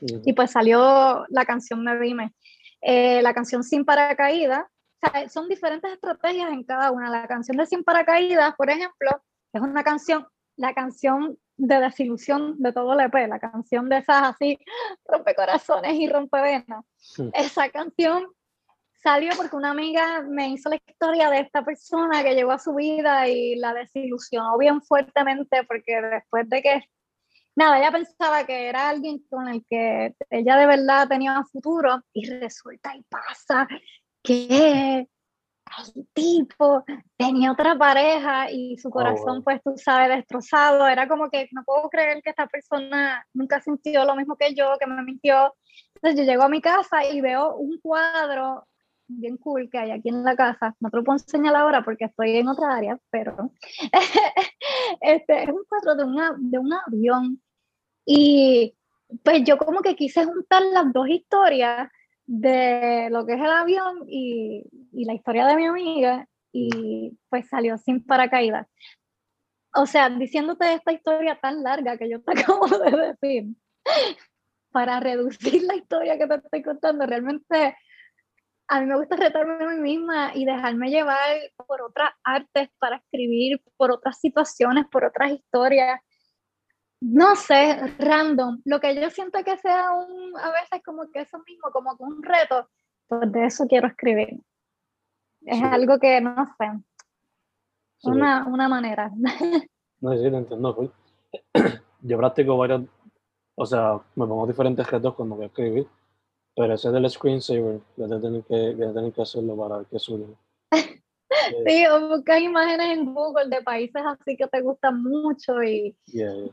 Y 0.00 0.32
pues 0.32 0.52
salió 0.52 1.24
la 1.28 1.44
canción 1.44 1.84
de 1.84 1.98
Dime. 1.98 2.34
Eh, 2.80 3.20
la 3.22 3.34
canción 3.34 3.64
Sin 3.64 3.84
Paracaídas, 3.84 4.64
o 5.02 5.10
sea, 5.10 5.28
son 5.28 5.48
diferentes 5.48 5.92
estrategias 5.92 6.52
en 6.52 6.62
cada 6.62 6.92
una. 6.92 7.10
La 7.10 7.26
canción 7.26 7.56
de 7.56 7.66
Sin 7.66 7.82
Paracaídas, 7.82 8.54
por 8.56 8.70
ejemplo, 8.70 9.10
es 9.52 9.60
una 9.60 9.82
canción, 9.82 10.26
la 10.56 10.74
canción 10.74 11.38
de 11.58 11.80
desilusión 11.80 12.54
de 12.58 12.72
todo 12.72 12.94
el 12.94 13.00
EP, 13.00 13.28
la 13.28 13.40
canción 13.40 13.88
de 13.88 13.98
esas 13.98 14.22
así, 14.22 14.58
rompe 15.04 15.34
corazones 15.34 15.94
y 15.94 16.08
rompe 16.08 16.40
venas. 16.40 16.84
Esa 17.34 17.68
canción 17.68 18.26
salió 19.02 19.32
porque 19.36 19.56
una 19.56 19.70
amiga 19.70 20.22
me 20.22 20.50
hizo 20.50 20.70
la 20.70 20.76
historia 20.76 21.30
de 21.30 21.40
esta 21.40 21.64
persona 21.64 22.22
que 22.22 22.34
llegó 22.34 22.52
a 22.52 22.58
su 22.58 22.74
vida 22.74 23.28
y 23.28 23.56
la 23.56 23.74
desilusionó 23.74 24.56
bien 24.56 24.80
fuertemente 24.82 25.64
porque 25.64 26.00
después 26.00 26.48
de 26.48 26.62
que, 26.62 26.82
nada, 27.56 27.78
ella 27.78 27.90
pensaba 27.90 28.46
que 28.46 28.68
era 28.68 28.88
alguien 28.88 29.18
con 29.28 29.48
el 29.48 29.64
que 29.68 30.14
ella 30.30 30.56
de 30.56 30.66
verdad 30.66 31.08
tenía 31.08 31.38
un 31.38 31.46
futuro 31.46 32.02
y 32.12 32.28
resulta 32.28 32.94
y 32.96 33.02
pasa 33.02 33.68
que 34.22 35.08
el 35.94 36.06
tipo 36.12 36.84
tenía 37.16 37.52
otra 37.52 37.76
pareja 37.76 38.50
y 38.50 38.76
su 38.78 38.88
oh, 38.88 38.90
corazón, 38.90 39.42
pues 39.42 39.62
tú 39.62 39.74
sabes, 39.76 40.16
destrozado. 40.16 40.86
Era 40.86 41.08
como 41.08 41.30
que 41.30 41.48
no 41.52 41.62
puedo 41.64 41.88
creer 41.88 42.22
que 42.22 42.30
esta 42.30 42.46
persona 42.46 43.24
nunca 43.32 43.60
sintió 43.60 44.04
lo 44.04 44.16
mismo 44.16 44.36
que 44.36 44.54
yo, 44.54 44.76
que 44.78 44.86
me 44.86 45.02
mintió. 45.02 45.54
Entonces 45.94 46.20
yo 46.20 46.30
llego 46.30 46.44
a 46.44 46.48
mi 46.48 46.60
casa 46.60 47.04
y 47.04 47.20
veo 47.20 47.56
un 47.56 47.78
cuadro 47.80 48.66
bien 49.08 49.38
cool 49.38 49.68
que 49.70 49.78
hay 49.78 49.90
aquí 49.90 50.08
en 50.10 50.22
la 50.22 50.36
casa. 50.36 50.74
No 50.80 50.90
te 50.90 50.98
lo 50.98 51.04
puedo 51.04 51.18
enseñar 51.18 51.56
ahora 51.56 51.82
porque 51.82 52.06
estoy 52.06 52.36
en 52.36 52.48
otra 52.48 52.74
área, 52.74 52.98
pero 53.10 53.52
este, 55.00 55.42
es 55.44 55.48
un 55.48 55.64
cuadro 55.68 55.96
de, 55.96 56.04
una, 56.04 56.34
de 56.38 56.58
un 56.58 56.72
avión. 56.72 57.42
Y 58.04 58.74
pues 59.22 59.42
yo 59.44 59.58
como 59.58 59.80
que 59.80 59.96
quise 59.96 60.24
juntar 60.24 60.62
las 60.72 60.92
dos 60.92 61.08
historias 61.08 61.90
de 62.28 63.08
lo 63.10 63.24
que 63.24 63.32
es 63.32 63.40
el 63.40 63.50
avión 63.50 64.04
y, 64.06 64.62
y 64.92 65.04
la 65.06 65.14
historia 65.14 65.46
de 65.46 65.56
mi 65.56 65.64
amiga 65.64 66.28
y 66.52 67.18
pues 67.30 67.48
salió 67.48 67.78
sin 67.78 68.04
paracaídas. 68.04 68.68
O 69.74 69.86
sea, 69.86 70.10
diciéndote 70.10 70.74
esta 70.74 70.92
historia 70.92 71.38
tan 71.40 71.62
larga 71.62 71.96
que 71.96 72.10
yo 72.10 72.22
te 72.22 72.32
acabo 72.40 72.66
de 72.66 72.90
decir, 72.90 73.54
para 74.70 75.00
reducir 75.00 75.62
la 75.62 75.76
historia 75.76 76.18
que 76.18 76.26
te 76.26 76.34
estoy 76.34 76.62
contando, 76.62 77.06
realmente 77.06 77.76
a 78.68 78.80
mí 78.80 78.86
me 78.86 78.96
gusta 78.98 79.16
retarme 79.16 79.64
a 79.64 79.68
mí 79.68 79.80
misma 79.80 80.32
y 80.34 80.44
dejarme 80.44 80.90
llevar 80.90 81.38
por 81.66 81.80
otras 81.80 82.10
artes 82.22 82.68
para 82.78 82.96
escribir, 82.96 83.62
por 83.78 83.90
otras 83.90 84.20
situaciones, 84.20 84.84
por 84.92 85.06
otras 85.06 85.32
historias. 85.32 85.98
No 87.00 87.36
sé, 87.36 87.76
random. 87.98 88.60
Lo 88.64 88.80
que 88.80 89.00
yo 89.00 89.08
siento 89.10 89.42
que 89.44 89.56
sea 89.58 89.92
un, 89.92 90.36
a 90.36 90.50
veces 90.50 90.82
como 90.84 91.10
que 91.10 91.20
eso 91.20 91.38
mismo, 91.46 91.70
como 91.72 91.96
que 91.96 92.02
un 92.02 92.22
reto, 92.22 92.68
pues 93.06 93.30
de 93.32 93.46
eso 93.46 93.66
quiero 93.66 93.88
escribir. 93.88 94.40
Es 95.42 95.62
algo 95.62 95.98
que 95.98 96.20
no 96.20 96.44
sé. 96.58 96.70
Una, 98.04 98.46
una 98.46 98.68
manera. 98.68 99.10
No, 100.00 100.12
sí, 100.12 100.30
te 100.30 100.36
entiendo. 100.36 100.76
Pues. 100.76 100.90
Yo 102.02 102.18
practico 102.18 102.56
varios, 102.56 102.82
o 103.56 103.66
sea, 103.66 103.94
me 104.14 104.26
pongo 104.28 104.46
diferentes 104.46 104.88
retos 104.88 105.12
cuando 105.16 105.34
voy 105.34 105.46
a 105.46 105.48
escribir 105.48 105.88
pero 106.58 106.74
ese 106.74 106.90
del 106.90 107.08
screensaver, 107.08 107.80
voy 107.96 108.12
a 108.12 108.20
tener 108.20 108.42
que, 108.42 108.74
voy 108.74 108.86
a 108.86 108.92
tener 108.92 109.12
que 109.12 109.22
hacerlo 109.22 109.56
para 109.56 109.84
que 109.84 109.96
suene. 110.00 110.26
Sí, 111.66 111.86
o 111.86 112.08
buscas 112.08 112.40
imágenes 112.40 112.98
en 112.98 113.14
Google 113.14 113.48
de 113.48 113.62
países 113.62 114.02
así 114.04 114.36
que 114.36 114.46
te 114.46 114.60
gustan 114.60 115.02
mucho 115.02 115.62
y 115.62 115.96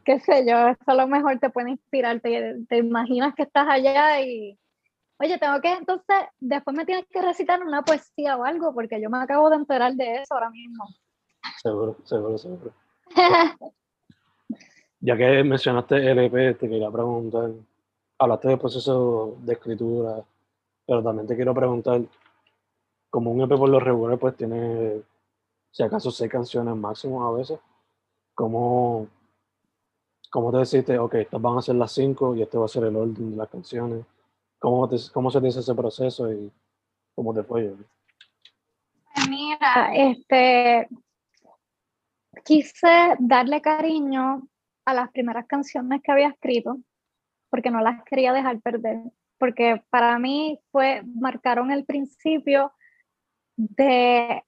qué 0.04 0.20
sé 0.20 0.46
yo, 0.48 0.68
eso 0.70 0.84
a 0.86 0.96
lo 0.96 1.08
mejor 1.08 1.40
te 1.40 1.50
puede 1.50 1.72
inspirar, 1.72 2.20
te, 2.20 2.58
te, 2.68 2.78
imaginas 2.78 3.34
que 3.36 3.44
estás 3.44 3.68
allá 3.68 4.22
y, 4.22 4.58
oye, 5.20 5.38
tengo 5.38 5.62
que, 5.62 5.72
entonces, 5.74 6.16
después 6.40 6.76
me 6.76 6.86
tienes 6.86 7.06
que 7.10 7.22
recitar 7.22 7.62
una 7.64 7.84
poesía 7.84 8.38
o 8.38 8.44
algo, 8.44 8.74
porque 8.74 9.02
yo 9.02 9.10
me 9.10 9.20
acabo 9.20 9.50
de 9.50 9.58
enterar 9.58 9.94
de 9.94 10.22
eso 10.22 10.34
ahora 10.34 10.50
mismo. 10.50 10.86
Seguro, 11.62 11.98
seguro, 12.04 12.38
seguro. 12.38 12.72
ya 15.00 15.18
que 15.18 15.44
mencionaste 15.44 16.12
LP, 16.12 16.56
te 16.56 16.70
quería 16.70 16.90
preguntar, 16.90 17.52
hablaste 18.18 18.48
del 18.48 18.60
proceso 18.60 19.38
de 19.42 19.54
escritura, 19.54 20.24
pero 20.86 21.04
también 21.04 21.28
te 21.28 21.36
quiero 21.36 21.54
preguntar, 21.54 22.02
como 23.16 23.32
un 23.32 23.40
EP 23.40 23.58
por 23.58 23.70
lo 23.70 23.80
regular, 23.80 24.20
pues 24.20 24.36
tiene, 24.36 25.02
si 25.72 25.84
acaso, 25.84 26.12
seis 26.12 26.30
canciones 26.30 26.76
máximo 26.76 27.26
a 27.26 27.32
veces, 27.32 27.58
¿cómo, 28.34 29.08
cómo 30.30 30.52
te 30.52 30.58
deciste, 30.58 31.00
ok, 31.00 31.14
estas 31.14 31.42
van 31.42 31.58
a 31.58 31.62
ser 31.62 31.76
las 31.76 31.94
cinco 31.94 32.36
y 32.36 32.42
este 32.42 32.58
va 32.58 32.66
a 32.66 32.68
ser 32.68 32.84
el 32.84 32.96
orden 32.98 33.32
de 33.32 33.38
las 33.38 33.48
canciones? 33.48 34.06
¿Cómo, 34.60 34.90
cómo 35.14 35.32
se 35.32 35.40
dice 35.40 35.62
ese 35.62 35.74
proceso 35.74 36.30
y 36.30 36.52
cómo 37.16 37.34
te 37.34 37.44
fue? 37.44 37.74
Pues 39.14 39.30
mira, 39.30 39.96
este, 39.96 40.90
quise 42.44 43.16
darle 43.18 43.62
cariño 43.62 44.46
a 44.84 44.94
las 44.94 45.10
primeras 45.12 45.48
canciones 45.48 46.02
que 46.04 46.12
había 46.12 46.28
escrito 46.28 46.80
porque 47.50 47.72
no 47.72 47.80
las 47.80 48.04
quería 48.04 48.34
dejar 48.34 48.60
perder, 48.60 49.00
porque 49.38 49.82
para 49.90 50.20
mí 50.20 50.60
fue, 50.70 51.02
marcaron 51.06 51.72
el 51.72 51.86
principio 51.86 52.74
de 53.56 54.44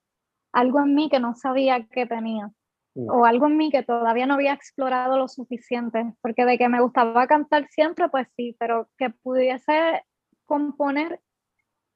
algo 0.52 0.80
en 0.80 0.96
mí 0.96 1.10
que 1.10 1.20
no 1.20 1.36
sabía 1.36 1.86
que 1.88 2.06
tenía, 2.06 2.48
mm. 2.96 3.10
o 3.10 3.26
algo 3.26 3.48
en 3.48 3.58
mí 3.58 3.70
que 3.70 3.84
todavía 3.84 4.26
no 4.26 4.36
había 4.36 4.54
explorado 4.54 5.18
lo 5.18 5.28
suficiente, 5.28 6.14
porque 6.22 6.46
de 6.46 6.58
que 6.58 6.70
me 6.70 6.82
gustaba 6.82 7.28
cantar 7.28 7.68
siempre, 7.70 8.10
pues 8.10 8.28
sí, 8.36 8.56
pero 8.60 8.90
que 8.98 9.10
pudiese 9.10 10.04
componer, 10.46 11.22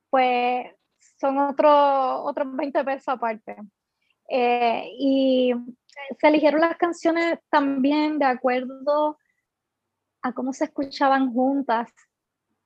pues 0.10 0.68
son 1.20 1.38
otros 1.40 1.72
otros 2.24 2.56
20 2.56 2.84
pesos 2.84 3.08
aparte. 3.10 3.56
Eh, 4.30 4.90
y 4.98 5.54
se 6.20 6.28
eligieron 6.28 6.62
las 6.62 6.78
canciones 6.78 7.40
también 7.50 8.18
de 8.18 8.26
acuerdo 8.26 9.18
a 10.22 10.34
cómo 10.34 10.54
se 10.54 10.66
escuchaban 10.66 11.34
juntas, 11.34 11.92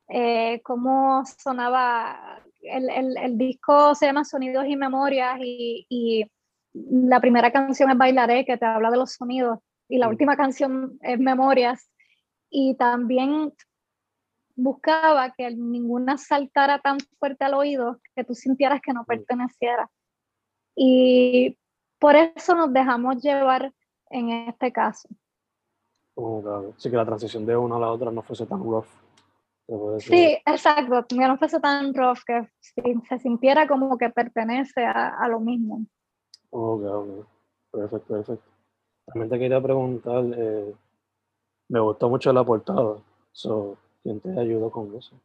eh, 0.08 0.62
cómo 0.64 1.24
sonaba, 1.26 2.45
el, 2.72 2.90
el, 2.90 3.18
el, 3.18 3.38
disco 3.38 3.96
se 3.96 4.08
llama 4.08 4.26
Sonidos 4.26 4.66
y 4.68 4.76
Memorias 4.76 5.40
y, 5.42 5.86
y, 5.90 6.26
la 6.74 7.22
primera 7.22 7.52
canción 7.52 7.90
es 7.90 7.98
Bailaré, 7.98 8.44
que 8.44 8.58
te 8.58 8.66
habla 8.66 8.92
de 8.92 8.98
los 8.98 9.14
sonidos, 9.14 9.60
y 9.88 9.98
la 9.98 10.10
última 10.10 10.36
canción 10.36 11.00
es 11.02 11.18
Memorias, 11.18 11.90
y 12.50 12.76
también 12.76 13.54
buscaba 14.56 15.34
que 15.34 15.52
ninguna 15.52 16.18
saltara 16.18 16.80
tan 16.80 16.98
fuerte 17.20 17.46
al 17.46 17.54
oído 17.54 18.00
que 18.16 18.24
tú 18.24 18.34
sintieras 18.34 18.82
que 18.82 18.94
no 18.94 19.06
perteneciera. 19.06 19.90
Y 20.76 21.58
por 22.00 22.16
eso 22.16 22.56
nos 22.56 22.74
dejamos 22.74 23.22
llevar 23.22 23.74
en 24.10 24.30
este 24.30 24.72
caso. 24.72 25.08
Oh, 26.16 26.42
claro. 26.42 26.74
Sí, 26.78 26.90
que 26.90 26.98
la 26.98 27.06
transición 27.06 27.46
de 27.46 27.58
una 27.58 27.76
a 27.76 27.80
la 27.80 27.92
otra 27.92 28.12
no 28.12 28.22
fuese 28.22 28.46
tan 28.46 28.64
rough. 28.64 28.88
Sí, 30.00 30.38
exacto, 30.46 31.06
que 31.08 31.16
no 31.16 31.38
fuese 31.38 31.60
tan 31.60 31.94
rough, 31.94 32.20
que 32.26 32.48
se 32.60 33.20
sintiera 33.20 33.68
como 33.68 33.98
que 33.98 34.10
pertenece 34.10 34.86
a, 34.86 35.10
a 35.10 35.28
lo 35.28 35.40
mismo. 35.40 35.86
Ok, 36.52 36.84
ok. 36.84 37.28
Perfecto, 37.72 38.14
perfecto. 38.14 38.52
También 39.06 39.30
te 39.30 39.40
quería 39.40 39.62
preguntar, 39.62 40.24
eh, 40.38 40.74
me 41.70 41.80
gustó 41.80 42.10
mucho 42.10 42.32
la 42.32 42.44
portada. 42.44 42.98
So, 43.32 43.78
¿Quién 44.06 44.20
te 44.20 44.40
ayudó 44.40 44.70
con 44.70 44.96
eso? 44.96 45.20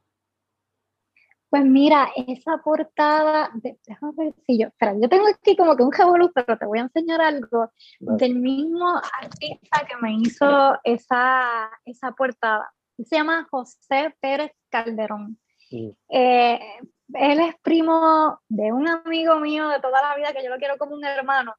Pues 1.51 1.65
mira, 1.65 2.09
esa 2.17 2.59
portada, 2.59 3.51
déjame 3.55 4.13
ver 4.17 4.35
si 4.47 4.59
yo, 4.59 4.69
espera, 4.69 4.95
yo 4.99 5.09
tengo 5.09 5.27
aquí 5.27 5.55
como 5.55 5.77
que 5.77 5.83
un 5.83 5.93
revolú, 5.93 6.31
pero 6.33 6.57
te 6.57 6.65
voy 6.65 6.79
a 6.79 6.83
enseñar 6.83 7.21
algo 7.21 7.71
del 7.99 8.37
mismo 8.37 8.89
artista 9.21 9.85
que 9.87 9.97
me 10.01 10.15
hizo 10.15 10.79
esa, 10.85 11.69
esa 11.85 12.13
portada. 12.13 12.73
Se 13.05 13.17
llama 13.17 13.47
José 13.51 14.15
Pérez 14.21 14.53
Calderón. 14.69 15.39
Eh, 16.09 16.59
él 17.15 17.41
es 17.41 17.55
primo 17.63 18.41
de 18.49 18.73
un 18.73 18.89
amigo 18.89 19.39
mío 19.41 19.69
de 19.69 19.81
toda 19.81 20.03
la 20.03 20.17
vida 20.17 20.33
que 20.33 20.43
yo 20.43 20.51
lo 20.51 20.59
quiero 20.59 20.77
como 20.79 20.95
un 20.95 21.05
hermano. 21.05 21.55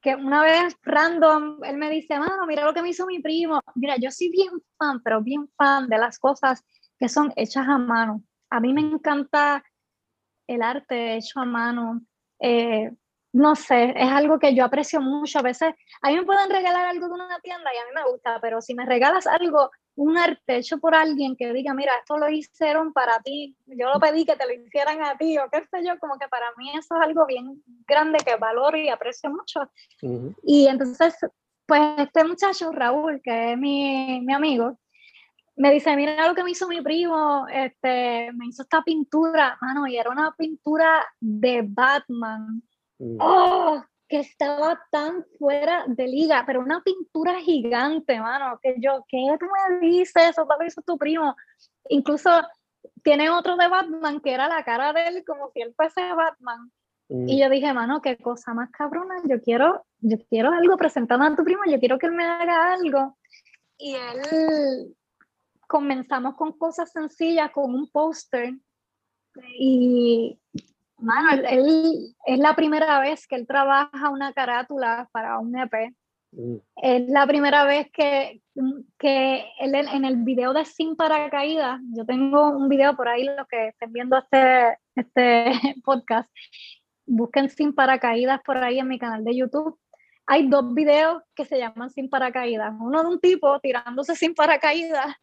Que 0.00 0.14
una 0.14 0.42
vez 0.42 0.76
random, 0.82 1.62
él 1.64 1.76
me 1.76 1.90
dice, 1.90 2.18
mano, 2.18 2.46
mira 2.46 2.64
lo 2.64 2.72
que 2.72 2.82
me 2.82 2.90
hizo 2.90 3.06
mi 3.06 3.20
primo. 3.20 3.60
Mira, 3.74 3.96
yo 3.96 4.10
soy 4.10 4.30
bien 4.30 4.50
fan, 4.76 5.02
pero 5.02 5.22
bien 5.22 5.48
fan 5.56 5.88
de 5.88 5.98
las 5.98 6.18
cosas 6.18 6.64
que 6.98 7.08
son 7.08 7.32
hechas 7.36 7.66
a 7.68 7.78
mano 7.78 8.22
a 8.50 8.60
mí 8.60 8.72
me 8.72 8.80
encanta 8.80 9.62
el 10.46 10.62
arte 10.62 11.16
hecho 11.16 11.40
a 11.40 11.44
mano. 11.44 12.02
Eh, 12.40 12.90
no 13.32 13.54
sé, 13.54 13.92
es 13.96 14.10
algo 14.10 14.38
que 14.38 14.54
yo 14.54 14.64
aprecio 14.64 15.00
mucho. 15.00 15.38
A 15.38 15.42
veces, 15.42 15.74
a 16.02 16.08
mí 16.08 16.16
me 16.16 16.24
pueden 16.24 16.50
regalar 16.50 16.86
algo 16.86 17.08
de 17.08 17.14
una 17.14 17.38
tienda 17.40 17.70
y 17.74 17.78
a 17.78 17.84
mí 17.84 17.90
me 17.94 18.10
gusta, 18.10 18.38
pero 18.40 18.60
si 18.60 18.74
me 18.74 18.86
regalas 18.86 19.26
algo, 19.26 19.70
un 19.98 20.16
arte 20.16 20.58
hecho 20.58 20.78
por 20.78 20.94
alguien 20.94 21.34
que 21.34 21.52
diga, 21.52 21.74
mira, 21.74 21.92
esto 21.98 22.16
lo 22.16 22.30
hicieron 22.30 22.92
para 22.92 23.18
ti, 23.20 23.56
yo 23.66 23.92
lo 23.92 23.98
pedí 23.98 24.24
que 24.24 24.36
te 24.36 24.46
lo 24.46 24.52
hicieran 24.52 25.02
a 25.02 25.18
ti, 25.18 25.36
o 25.38 25.50
qué 25.50 25.64
sé 25.70 25.84
yo, 25.84 25.98
como 25.98 26.16
que 26.18 26.28
para 26.28 26.46
mí 26.56 26.70
eso 26.70 26.94
es 26.94 27.02
algo 27.02 27.26
bien 27.26 27.60
grande 27.86 28.18
que 28.24 28.36
valoro 28.36 28.78
y 28.78 28.88
aprecio 28.88 29.28
mucho. 29.28 29.68
Y 30.44 30.68
entonces, 30.68 31.16
pues 31.66 31.82
este 31.98 32.22
muchacho, 32.24 32.70
Raúl, 32.70 33.20
que 33.22 33.52
es 33.52 33.58
mi, 33.58 34.20
mi 34.20 34.32
amigo, 34.32 34.78
me 35.56 35.72
dice, 35.72 35.96
mira 35.96 36.28
lo 36.28 36.34
que 36.36 36.44
me 36.44 36.52
hizo 36.52 36.68
mi 36.68 36.80
primo, 36.80 37.48
este, 37.52 38.32
me 38.34 38.46
hizo 38.46 38.62
esta 38.62 38.82
pintura, 38.82 39.58
mano, 39.60 39.88
y 39.88 39.96
era 39.96 40.10
una 40.10 40.32
pintura 40.38 41.04
de 41.18 41.64
Batman. 41.66 42.62
Mm. 43.00 43.16
¡Oh! 43.18 43.82
Que 44.08 44.20
estaba 44.20 44.80
tan 44.90 45.24
fuera 45.38 45.84
de 45.86 46.06
liga, 46.06 46.44
pero 46.46 46.60
una 46.60 46.82
pintura 46.82 47.40
gigante, 47.40 48.18
mano, 48.20 48.58
que 48.62 48.76
yo, 48.78 49.04
¿qué 49.08 49.18
tú 49.38 49.46
me 49.46 49.86
dices? 49.86 50.30
Eso 50.30 50.46
lo 50.46 50.66
hizo 50.66 50.80
tu 50.82 50.96
primo. 50.96 51.36
Incluso 51.88 52.30
tiene 53.02 53.30
otro 53.30 53.56
de 53.56 53.68
Batman 53.68 54.20
que 54.20 54.32
era 54.32 54.48
la 54.48 54.64
cara 54.64 54.92
de 54.92 55.08
él 55.08 55.24
como 55.26 55.50
si 55.50 55.60
él 55.60 55.74
fuese 55.74 56.00
Batman. 56.14 56.70
Mm. 57.08 57.28
Y 57.28 57.40
yo 57.40 57.50
dije, 57.50 57.72
mano, 57.72 58.02
qué 58.02 58.16
cosa 58.16 58.54
más 58.54 58.70
cabrona, 58.70 59.16
yo 59.24 59.40
quiero, 59.42 59.84
yo 60.00 60.18
quiero 60.28 60.52
algo 60.52 60.76
presentando 60.76 61.24
a 61.24 61.36
tu 61.36 61.44
primo, 61.44 61.62
yo 61.66 61.78
quiero 61.78 61.98
que 61.98 62.06
él 62.06 62.12
me 62.12 62.24
haga 62.24 62.72
algo. 62.74 63.16
Y 63.78 63.94
él 63.94 64.96
comenzamos 65.66 66.34
con 66.34 66.52
cosas 66.58 66.90
sencillas, 66.90 67.50
con 67.52 67.74
un 67.74 67.88
póster. 67.90 68.54
Y, 69.58 70.40
bueno, 70.98 71.48
él, 71.48 72.14
es 72.26 72.38
la 72.38 72.54
primera 72.54 73.00
vez 73.00 73.26
que 73.26 73.36
él 73.36 73.46
trabaja 73.46 74.10
una 74.10 74.32
carátula 74.32 75.08
para 75.12 75.38
un 75.38 75.56
EP. 75.56 75.94
Mm. 76.32 76.56
Es 76.76 77.08
la 77.08 77.26
primera 77.26 77.64
vez 77.64 77.90
que, 77.92 78.42
que 78.98 79.44
él 79.60 79.74
en 79.74 80.04
el 80.04 80.16
video 80.16 80.52
de 80.52 80.64
Sin 80.64 80.96
Paracaídas, 80.96 81.80
yo 81.94 82.04
tengo 82.04 82.50
un 82.50 82.68
video 82.68 82.96
por 82.96 83.08
ahí, 83.08 83.24
los 83.24 83.46
que 83.48 83.68
estén 83.68 83.92
viendo 83.92 84.18
este, 84.18 84.78
este 84.96 85.52
podcast, 85.84 86.30
busquen 87.06 87.48
Sin 87.48 87.74
Paracaídas 87.74 88.40
por 88.44 88.58
ahí 88.58 88.78
en 88.78 88.88
mi 88.88 88.98
canal 88.98 89.24
de 89.24 89.36
YouTube. 89.36 89.78
Hay 90.26 90.48
dos 90.48 90.74
videos 90.74 91.22
que 91.34 91.46
se 91.46 91.58
llaman 91.58 91.90
Sin 91.90 92.10
Paracaídas. 92.10 92.74
Uno 92.78 93.02
de 93.02 93.08
un 93.08 93.20
tipo 93.20 93.58
tirándose 93.60 94.14
sin 94.14 94.34
paracaídas 94.34 95.16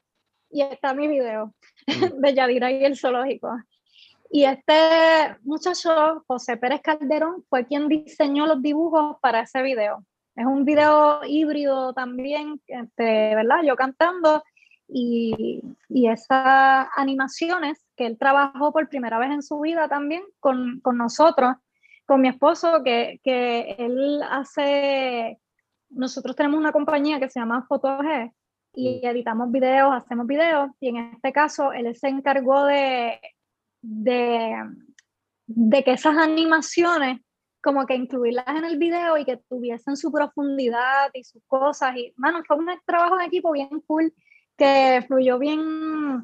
y 0.50 0.62
está 0.62 0.94
mi 0.94 1.08
video 1.08 1.54
mm. 1.86 2.22
de 2.22 2.34
Yadira 2.34 2.72
y 2.72 2.84
el 2.84 2.98
zoológico. 2.98 3.50
Y 4.30 4.44
este 4.46 5.38
muchacho, 5.44 6.24
José 6.28 6.58
Pérez 6.58 6.82
Calderón, 6.82 7.44
fue 7.50 7.66
quien 7.66 7.88
diseñó 7.88 8.46
los 8.48 8.62
dibujos 8.62 9.18
para 9.22 9.42
ese 9.42 9.62
video. 9.62 10.04
Es 10.36 10.46
un 10.46 10.66
video 10.66 11.22
híbrido 11.26 11.94
también, 11.94 12.62
este, 12.68 13.36
¿verdad? 13.36 13.64
Yo 13.64 13.76
cantando 13.76 14.44
y, 14.88 15.62
y, 15.90 16.08
esas 16.08 16.88
animaciones 16.96 17.86
que 17.96 18.06
él 18.06 18.18
trabajó 18.18 18.72
por 18.74 18.90
primera 18.90 19.18
vez 19.18 19.32
en 19.32 19.42
su 19.42 19.60
vida 19.62 19.88
también 19.88 20.24
con, 20.40 20.82
con 20.82 20.98
nosotros, 20.98 21.56
con 22.06 22.22
mi 22.22 22.28
esposo, 22.28 22.84
que, 22.84 23.20
que, 23.24 23.76
él 23.80 24.22
hace, 24.30 25.40
nosotros 25.90 26.36
tenemos 26.36 26.60
una 26.60 26.72
compañía 26.72 27.20
que 27.20 27.30
se 27.30 27.40
llama 27.40 27.66
G 27.70 28.34
y 28.74 29.06
editamos 29.06 29.52
videos, 29.52 29.94
hacemos 29.94 30.28
videos, 30.28 30.70
y 30.82 30.90
en 30.90 30.98
este 30.98 31.32
caso 31.32 31.72
él 31.72 31.96
se 31.96 32.10
encargó 32.10 32.66
de, 32.66 33.20
de, 33.86 34.56
de 35.48 35.84
que 35.84 35.94
esas 35.94 36.18
animaciones 36.18 37.22
como 37.66 37.88
que 37.88 37.96
incluirlas 37.96 38.48
en 38.48 38.64
el 38.64 38.78
video 38.78 39.18
y 39.18 39.26
que 39.26 39.38
tuviesen 39.50 39.98
su 39.98 40.12
profundidad 40.12 41.10
y 41.14 41.24
sus 41.24 41.42
cosas. 41.48 41.98
Y, 41.98 42.14
mano, 42.16 42.44
fue 42.46 42.58
un 42.58 42.68
trabajo 42.86 43.18
de 43.18 43.26
equipo 43.26 43.52
bien 43.52 43.82
cool, 43.88 44.14
que 44.56 45.04
fluyó 45.08 45.40
bien, 45.40 46.22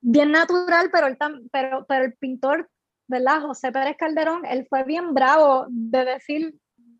bien 0.00 0.32
natural, 0.32 0.90
pero 0.92 1.06
el, 1.06 1.16
pero, 1.52 1.86
pero 1.88 2.04
el 2.04 2.14
pintor, 2.14 2.68
¿verdad? 3.06 3.42
José 3.42 3.70
Pérez 3.70 3.96
Calderón, 3.96 4.44
él 4.44 4.66
fue 4.68 4.82
bien 4.82 5.14
bravo 5.14 5.66
de 5.68 6.04
decir, 6.04 6.54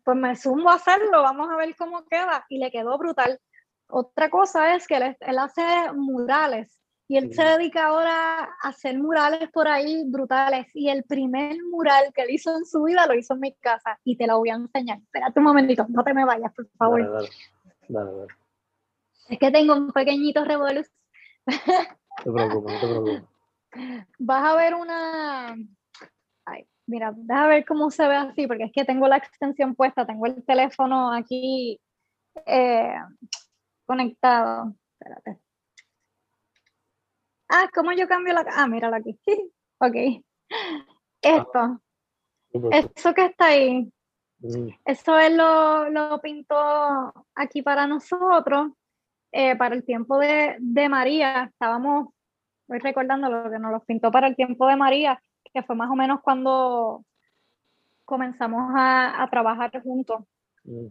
pues 0.05 0.17
me 0.17 0.37
sumo 0.37 0.69
a 0.69 0.75
hacerlo, 0.75 1.21
vamos 1.21 1.49
a 1.49 1.57
ver 1.57 1.75
cómo 1.75 2.05
queda, 2.05 2.45
y 2.47 2.59
le 2.59 2.71
quedó 2.71 2.97
brutal. 2.97 3.39
Otra 3.87 4.29
cosa 4.29 4.73
es 4.75 4.87
que 4.87 4.95
él, 4.95 5.37
hace 5.37 5.91
murales 5.93 6.81
y 7.07 7.17
él 7.17 7.33
se 7.33 7.43
dedica 7.43 7.87
ahora 7.87 8.43
a 8.43 8.69
hacer 8.69 8.97
murales 8.97 9.49
por 9.51 9.67
ahí 9.67 10.03
brutales. 10.05 10.67
Y 10.73 10.89
el 10.89 11.03
primer 11.03 11.57
mural 11.69 12.13
que 12.13 12.21
él 12.21 12.31
hizo 12.31 12.55
en 12.55 12.65
su 12.65 12.83
vida 12.83 13.05
lo 13.05 13.13
hizo 13.13 13.33
en 13.33 13.41
mi 13.41 13.53
casa 13.55 13.99
y 14.03 14.17
te 14.17 14.25
lo 14.25 14.37
voy 14.37 14.49
a 14.49 14.55
enseñar. 14.55 14.99
Espérate 14.99 15.39
un 15.39 15.45
momentito, 15.45 15.85
no 15.89 16.03
te 16.03 16.13
me 16.13 16.25
vayas, 16.25 16.53
por 16.53 16.67
favor. 16.77 17.27
Es 19.29 19.39
que 19.39 19.51
tengo 19.51 19.73
un 19.73 19.91
pequeñito 19.91 20.43
revolus. 20.45 20.89
No 21.45 22.23
te 22.23 22.31
preocupes, 22.31 22.73
no 22.73 22.79
te 22.79 22.87
preocupes. 22.87 23.23
Vas 24.19 24.43
a 24.43 24.55
ver 24.55 24.75
una. 24.75 25.55
Ay, 26.45 26.67
mira, 26.85 27.13
déjame 27.15 27.47
ver 27.47 27.65
cómo 27.65 27.91
se 27.91 28.07
ve 28.07 28.15
así, 28.15 28.47
porque 28.47 28.65
es 28.65 28.71
que 28.71 28.85
tengo 28.85 29.07
la 29.07 29.17
extensión 29.17 29.75
puesta, 29.75 30.05
tengo 30.05 30.25
el 30.25 30.43
teléfono 30.45 31.11
aquí. 31.11 31.79
Eh, 32.45 32.95
conectado. 33.85 34.73
Espérate. 34.99 35.42
Ah, 37.55 37.69
¿cómo 37.71 37.91
yo 37.91 38.07
cambio 38.07 38.33
la... 38.33 38.43
Ah, 38.51 38.67
míralo 38.67 38.95
aquí. 38.95 39.15
ok. 39.77 39.95
Esto. 41.21 41.59
Ah, 41.59 41.79
eso 42.71 43.13
que 43.13 43.25
está 43.25 43.45
ahí. 43.45 43.91
Mm. 44.39 44.69
Eso 44.83 45.19
él 45.19 45.37
lo, 45.37 45.87
lo, 45.91 46.19
pintó 46.19 47.13
aquí 47.35 47.61
para 47.61 47.85
nosotros, 47.85 48.71
eh, 49.31 49.55
para 49.55 49.75
el 49.75 49.85
tiempo 49.85 50.17
de, 50.17 50.55
de, 50.59 50.89
María. 50.89 51.43
Estábamos, 51.43 52.09
voy 52.67 52.79
recordando 52.79 53.29
lo 53.29 53.51
que 53.51 53.59
nos 53.59 53.71
lo 53.71 53.79
pintó 53.81 54.09
para 54.09 54.27
el 54.27 54.35
tiempo 54.35 54.65
de 54.65 54.75
María, 54.75 55.21
que 55.53 55.61
fue 55.61 55.75
más 55.75 55.91
o 55.91 55.95
menos 55.95 56.21
cuando 56.21 57.05
comenzamos 58.03 58.73
a, 58.75 59.21
a 59.21 59.29
trabajar 59.29 59.79
juntos. 59.83 60.21
Mm. 60.63 60.87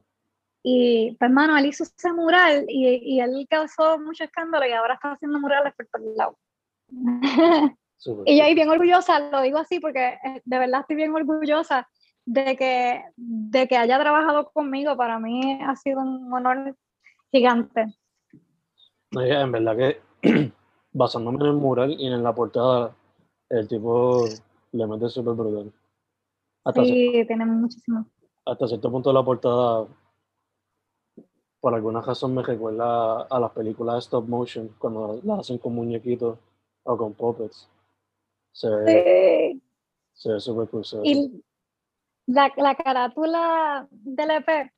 Y 0.62 1.16
pues, 1.18 1.28
hermano, 1.28 1.56
él 1.58 1.66
hizo 1.66 1.82
ese 1.82 2.12
mural 2.12 2.66
y, 2.68 3.16
y, 3.16 3.20
él 3.20 3.46
causó 3.50 3.98
mucho 3.98 4.22
escándalo 4.22 4.64
y 4.64 4.70
ahora 4.70 4.94
está 4.94 5.10
haciendo 5.10 5.40
murales 5.40 5.74
por 5.74 5.88
todos 5.88 6.16
lados. 6.16 6.36
y 8.26 8.36
yo 8.36 8.44
ahí 8.44 8.54
bien 8.54 8.68
orgullosa, 8.68 9.30
lo 9.30 9.42
digo 9.42 9.58
así 9.58 9.80
porque 9.80 10.18
eh, 10.24 10.42
de 10.44 10.58
verdad 10.58 10.80
estoy 10.80 10.96
bien 10.96 11.14
orgullosa 11.14 11.88
de 12.24 12.56
que, 12.56 13.02
de 13.16 13.68
que 13.68 13.76
haya 13.76 13.98
trabajado 13.98 14.50
conmigo. 14.52 14.96
Para 14.96 15.18
mí 15.18 15.58
ha 15.62 15.74
sido 15.76 16.00
un 16.00 16.32
honor 16.32 16.76
gigante. 17.30 17.86
en 19.12 19.52
verdad 19.52 19.76
que 19.76 20.00
basándome 20.92 21.38
en 21.40 21.46
el 21.46 21.54
mural 21.54 21.96
y 21.98 22.06
en 22.06 22.22
la 22.22 22.34
portada, 22.34 22.94
el 23.48 23.68
tipo 23.68 24.24
le 24.72 24.86
mete 24.86 25.08
súper 25.08 25.34
brutal. 25.34 25.72
sí, 26.84 27.24
tiene 27.26 27.44
muchísimo. 27.46 28.06
Hasta 28.44 28.66
cierto 28.66 28.90
punto 28.90 29.12
la 29.12 29.24
portada 29.24 29.86
por 31.60 31.74
alguna 31.74 32.00
razón 32.00 32.34
me 32.34 32.42
recuerda 32.42 33.22
a 33.22 33.38
las 33.38 33.52
películas 33.52 33.94
de 33.94 34.00
stop 34.00 34.28
motion, 34.28 34.74
cuando 34.80 35.20
las 35.22 35.40
hacen 35.40 35.58
con 35.58 35.76
muñequitos 35.76 36.36
o 36.84 36.96
con 36.96 37.14
puppets. 37.14 37.68
Se 38.52 38.68
ve, 38.68 39.58
sí. 40.12 40.14
se 40.14 40.32
ve 40.32 40.40
súper. 40.40 40.68
Y, 41.04 41.42
La, 42.26 42.52
la 42.56 42.74
carátula 42.74 43.86
del 43.90 44.30
EP 44.30 44.72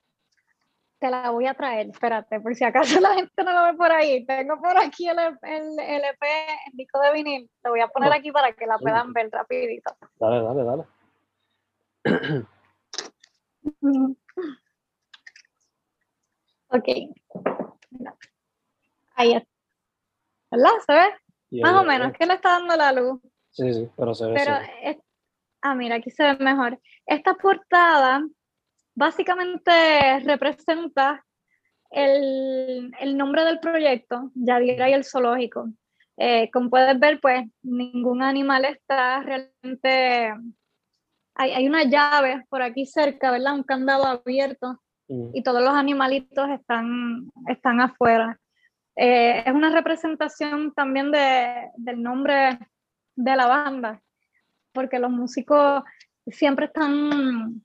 te 1.04 1.10
la 1.10 1.30
voy 1.30 1.46
a 1.46 1.52
traer, 1.52 1.90
espérate, 1.90 2.40
por 2.40 2.54
si 2.54 2.64
acaso 2.64 2.98
la 3.00 3.12
gente 3.14 3.44
no 3.44 3.52
lo 3.52 3.64
ve 3.64 3.74
por 3.74 3.92
ahí. 3.92 4.24
Tengo 4.24 4.58
por 4.58 4.78
aquí 4.78 5.06
el, 5.06 5.18
el, 5.18 5.78
el 5.78 6.04
EP, 6.04 6.22
el 6.22 6.78
disco 6.78 6.98
de 7.00 7.12
vinil. 7.12 7.50
Lo 7.62 7.70
voy 7.70 7.80
a 7.80 7.88
poner 7.88 8.10
aquí 8.12 8.32
para 8.32 8.52
que 8.52 8.66
la 8.66 8.78
puedan 8.78 9.12
ver 9.12 9.28
rapidito. 9.30 9.94
Dale, 10.18 10.42
dale, 10.42 10.64
dale. 10.64 10.84
ok. 16.68 16.88
Ahí 19.16 19.32
está. 19.32 19.48
¿Verdad? 20.50 20.70
¿Se 20.86 20.92
ve? 20.92 21.23
Más 21.62 21.74
o 21.74 21.84
menos, 21.84 22.12
que 22.12 22.26
le 22.26 22.34
está 22.34 22.58
dando 22.58 22.76
la 22.76 22.92
luz. 22.92 23.20
Sí, 23.50 23.72
sí, 23.72 23.88
pero 23.96 24.14
se 24.14 24.26
ve. 24.26 24.34
Pero 24.34 24.56
ah, 25.62 25.74
mira, 25.74 25.96
aquí 25.96 26.10
se 26.10 26.24
ve 26.24 26.36
mejor. 26.44 26.80
Esta 27.06 27.34
portada 27.34 28.22
básicamente 28.94 30.20
representa 30.24 31.24
el, 31.90 32.90
el 32.98 33.16
nombre 33.16 33.44
del 33.44 33.60
proyecto, 33.60 34.30
Yadira 34.34 34.90
y 34.90 34.94
el 34.94 35.04
zoológico. 35.04 35.68
Eh, 36.16 36.50
como 36.52 36.70
puedes 36.70 36.98
ver, 36.98 37.20
pues 37.20 37.44
ningún 37.62 38.22
animal 38.22 38.64
está 38.64 39.20
realmente... 39.20 40.32
Hay, 41.36 41.50
hay, 41.50 41.66
una 41.66 41.82
llave 41.82 42.44
por 42.48 42.62
aquí 42.62 42.86
cerca, 42.86 43.32
¿verdad? 43.32 43.54
Un 43.54 43.64
candado 43.64 44.06
abierto 44.06 44.80
mm. 45.08 45.30
y 45.34 45.42
todos 45.42 45.60
los 45.62 45.74
animalitos 45.74 46.48
están, 46.48 47.28
están 47.48 47.80
afuera. 47.80 48.38
Eh, 48.96 49.42
es 49.44 49.52
una 49.52 49.70
representación 49.70 50.72
también 50.72 51.10
de, 51.10 51.70
del 51.76 52.02
nombre 52.02 52.58
de 53.16 53.36
la 53.36 53.46
banda, 53.46 54.02
porque 54.72 54.98
los 54.98 55.10
músicos 55.10 55.82
siempre 56.26 56.66
están 56.66 57.62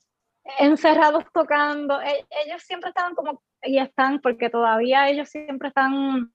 encerrados 0.57 1.25
tocando, 1.33 2.01
e, 2.01 2.25
ellos 2.45 2.63
siempre 2.63 2.89
estaban 2.89 3.13
como, 3.15 3.43
y 3.61 3.77
están, 3.77 4.19
porque 4.19 4.49
todavía 4.49 5.09
ellos 5.09 5.29
siempre 5.29 5.69
están 5.69 6.31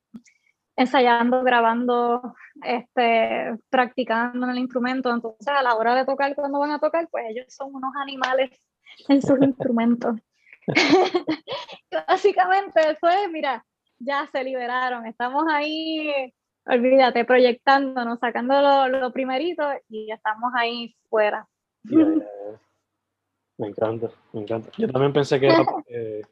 ensayando, 0.76 1.42
grabando, 1.42 2.34
este, 2.62 3.56
practicando 3.70 4.46
en 4.46 4.52
el 4.52 4.58
instrumento, 4.58 5.12
entonces 5.12 5.48
a 5.48 5.62
la 5.62 5.74
hora 5.74 5.94
de 5.94 6.04
tocar, 6.04 6.34
cuando 6.34 6.58
van 6.58 6.72
a 6.72 6.80
tocar, 6.80 7.08
pues 7.10 7.24
ellos 7.28 7.46
son 7.48 7.74
unos 7.74 7.94
animales 7.96 8.50
en 9.08 9.22
sus 9.22 9.40
instrumentos. 9.42 10.16
Básicamente 12.08 12.80
eso 12.80 13.08
es, 13.08 13.30
mira, 13.30 13.64
ya 13.98 14.28
se 14.32 14.44
liberaron, 14.44 15.06
estamos 15.06 15.44
ahí, 15.50 16.32
olvídate, 16.66 17.24
proyectándonos, 17.24 18.18
sacando 18.18 18.60
lo, 18.60 18.88
lo 18.88 19.12
primerito 19.12 19.62
y 19.88 20.06
ya 20.08 20.14
estamos 20.14 20.52
ahí 20.56 20.96
fuera. 21.08 21.46
Me 23.56 23.68
encanta, 23.68 24.10
me 24.32 24.40
encanta. 24.40 24.70
Yo 24.76 24.88
también 24.88 25.12
pensé 25.12 25.38
que 25.38 25.48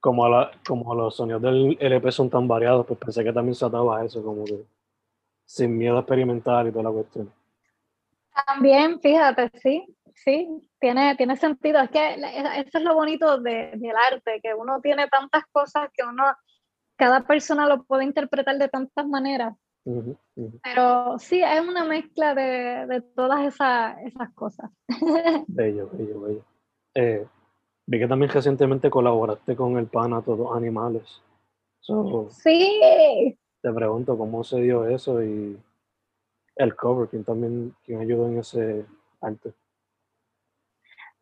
como, 0.00 0.24
como 0.66 0.94
los 0.94 1.16
sonidos 1.16 1.42
del 1.42 1.76
LP 1.80 2.12
son 2.12 2.28
tan 2.28 2.46
variados, 2.46 2.86
pues 2.86 2.98
pensé 2.98 3.22
que 3.24 3.32
también 3.32 3.54
se 3.54 3.64
ataba 3.64 3.98
a 3.98 4.04
eso, 4.04 4.22
como 4.22 4.44
que 4.44 4.64
sin 5.44 5.76
miedo 5.76 5.96
a 5.96 6.00
experimentar 6.00 6.66
y 6.66 6.70
toda 6.70 6.84
la 6.84 6.90
cuestión. 6.90 7.32
También, 8.46 9.00
fíjate, 9.00 9.50
sí, 9.60 9.86
sí, 10.14 10.48
tiene, 10.80 11.14
tiene 11.16 11.36
sentido. 11.36 11.80
Es 11.80 11.90
que 11.90 12.14
eso 12.14 12.78
es 12.78 12.84
lo 12.84 12.94
bonito 12.94 13.38
de, 13.38 13.72
del 13.76 13.94
arte, 14.12 14.40
que 14.42 14.54
uno 14.54 14.80
tiene 14.80 15.06
tantas 15.08 15.44
cosas 15.52 15.90
que 15.94 16.04
uno, 16.04 16.24
cada 16.96 17.22
persona 17.26 17.66
lo 17.66 17.84
puede 17.84 18.04
interpretar 18.04 18.58
de 18.58 18.68
tantas 18.68 19.06
maneras. 19.06 19.56
Pero 20.62 21.18
sí, 21.18 21.42
es 21.42 21.60
una 21.60 21.84
mezcla 21.84 22.34
de, 22.34 22.86
de 22.86 23.00
todas 23.14 23.40
esas, 23.46 23.98
esas 24.04 24.32
cosas. 24.34 24.70
Bello, 25.48 25.90
bello, 25.92 26.20
bello. 26.20 26.44
Eh, 26.94 27.26
vi 27.86 27.98
que 27.98 28.06
también 28.06 28.30
recientemente 28.30 28.90
colaboraste 28.90 29.56
con 29.56 29.76
el 29.78 29.86
pana 29.86 30.22
Todos 30.22 30.56
Animales. 30.56 31.20
sí. 32.30 33.36
Te 33.60 33.72
pregunto 33.72 34.18
cómo 34.18 34.44
se 34.44 34.60
dio 34.60 34.86
eso 34.86 35.22
y 35.22 35.58
el 36.56 36.76
cover, 36.76 37.08
quién 37.08 37.24
también 37.24 37.74
quién 37.84 38.00
ayudó 38.00 38.26
en 38.28 38.38
ese 38.38 38.84
arte. 39.20 39.52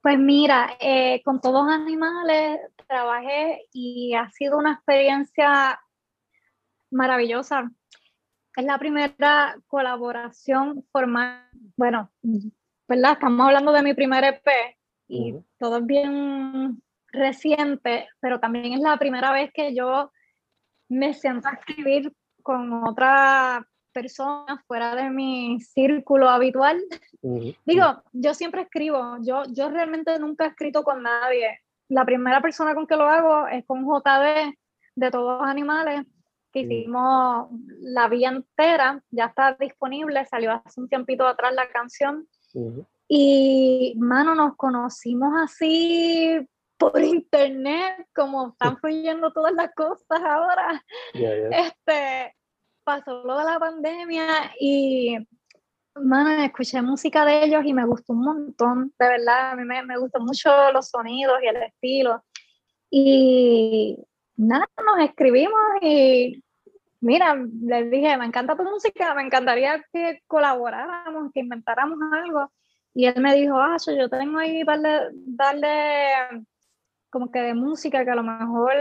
Pues 0.02 0.18
mira, 0.18 0.76
eh, 0.80 1.22
con 1.24 1.40
todos 1.40 1.68
animales 1.68 2.60
trabajé 2.88 3.66
y 3.72 4.14
ha 4.14 4.30
sido 4.30 4.56
una 4.56 4.72
experiencia 4.72 5.78
maravillosa 6.90 7.70
es 8.56 8.64
la 8.64 8.78
primera 8.78 9.56
colaboración 9.68 10.84
formal, 10.90 11.48
bueno, 11.76 12.10
¿verdad? 12.88 13.12
Estamos 13.12 13.46
hablando 13.46 13.72
de 13.72 13.82
mi 13.82 13.94
primer 13.94 14.24
EP 14.24 14.76
y 15.08 15.34
todo 15.58 15.78
es 15.78 15.86
bien 15.86 16.82
reciente, 17.08 18.08
pero 18.20 18.40
también 18.40 18.72
es 18.72 18.80
la 18.80 18.96
primera 18.96 19.32
vez 19.32 19.52
que 19.52 19.74
yo 19.74 20.12
me 20.88 21.14
siento 21.14 21.48
a 21.48 21.52
escribir 21.52 22.12
con 22.42 22.84
otra 22.84 23.66
persona 23.92 24.62
fuera 24.66 24.94
de 24.94 25.10
mi 25.10 25.60
círculo 25.60 26.28
habitual. 26.28 26.82
Digo, 27.64 28.02
yo 28.12 28.34
siempre 28.34 28.62
escribo, 28.62 29.18
yo, 29.22 29.42
yo 29.52 29.70
realmente 29.70 30.18
nunca 30.18 30.44
he 30.44 30.48
escrito 30.48 30.82
con 30.82 31.02
nadie. 31.02 31.60
La 31.88 32.04
primera 32.04 32.40
persona 32.40 32.74
con 32.74 32.86
que 32.86 32.96
lo 32.96 33.04
hago 33.04 33.48
es 33.48 33.64
con 33.66 33.84
JD 33.84 34.54
de 34.94 35.10
todos 35.10 35.40
los 35.40 35.48
animales 35.48 36.06
que 36.52 36.60
hicimos 36.60 37.48
la 37.80 38.08
vía 38.08 38.30
entera, 38.30 39.02
ya 39.10 39.26
está 39.26 39.56
disponible, 39.58 40.24
salió 40.26 40.52
hace 40.52 40.80
un 40.80 40.88
tiempito 40.88 41.26
atrás 41.26 41.54
la 41.54 41.68
canción. 41.70 42.28
Y, 43.08 43.94
mano, 43.98 44.34
nos 44.34 44.56
conocimos 44.56 45.32
así 45.42 46.46
por 46.76 47.00
internet, 47.00 48.06
como 48.14 48.48
están 48.48 48.76
fluyendo 48.80 49.32
todas 49.32 49.52
las 49.52 49.72
cosas 49.74 50.20
ahora. 50.24 50.84
Este, 51.12 52.34
pasó 52.90 53.22
lo 53.24 53.38
de 53.38 53.44
la 53.44 53.58
pandemia 53.60 54.52
y, 54.58 55.16
mano, 55.94 56.42
escuché 56.42 56.82
música 56.82 57.24
de 57.24 57.44
ellos 57.44 57.62
y 57.64 57.72
me 57.72 57.86
gustó 57.86 58.12
un 58.14 58.22
montón, 58.22 58.92
de 58.98 59.08
verdad, 59.08 59.52
a 59.52 59.56
mí 59.56 59.64
me, 59.64 59.84
me 59.84 59.96
gustó 59.96 60.18
mucho 60.20 60.50
los 60.72 60.88
sonidos 60.88 61.38
y 61.42 61.46
el 61.46 61.56
estilo. 61.56 62.24
Y 62.90 63.96
nada, 64.36 64.66
nos 64.84 65.08
escribimos 65.08 65.60
y 65.82 66.42
mira, 67.00 67.36
les 67.62 67.90
dije, 67.92 68.16
me 68.16 68.26
encanta 68.26 68.56
tu 68.56 68.64
música, 68.64 69.14
me 69.14 69.22
encantaría 69.22 69.84
que 69.92 70.22
colaboráramos, 70.26 71.30
que 71.32 71.40
inventáramos 71.40 71.98
algo. 72.12 72.50
Y 72.92 73.06
él 73.06 73.20
me 73.20 73.34
dijo, 73.36 73.56
ah, 73.56 73.76
yo 73.86 74.08
tengo 74.08 74.38
ahí 74.38 74.64
darle, 74.64 75.10
darle 75.12 76.44
como 77.10 77.30
que 77.30 77.40
de 77.40 77.54
música 77.54 78.04
que 78.04 78.10
a 78.10 78.14
lo 78.14 78.22
mejor, 78.22 78.72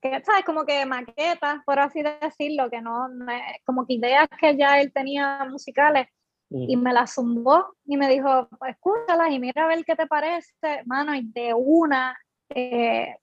que, 0.00 0.22
¿sabes? 0.24 0.44
Como 0.44 0.64
que 0.64 0.84
maquetas, 0.84 1.62
por 1.64 1.78
así 1.78 2.02
decirlo, 2.02 2.68
que 2.70 2.80
no, 2.80 3.08
como 3.64 3.86
que 3.86 3.94
ideas 3.94 4.28
que 4.40 4.56
ya 4.56 4.80
él 4.80 4.92
tenía 4.92 5.46
musicales. 5.50 6.08
Y 6.50 6.78
me 6.78 6.94
las 6.94 7.12
zumbó 7.12 7.74
y 7.84 7.98
me 7.98 8.08
dijo, 8.08 8.48
pues, 8.58 8.74
escúchalas 8.74 9.30
y 9.30 9.38
mira 9.38 9.64
a 9.64 9.68
ver 9.68 9.84
qué 9.84 9.94
te 9.94 10.06
parece, 10.06 10.82
mano, 10.86 11.14
y 11.14 11.30
de 11.30 11.52
una 11.52 12.16
eh, 12.48 13.16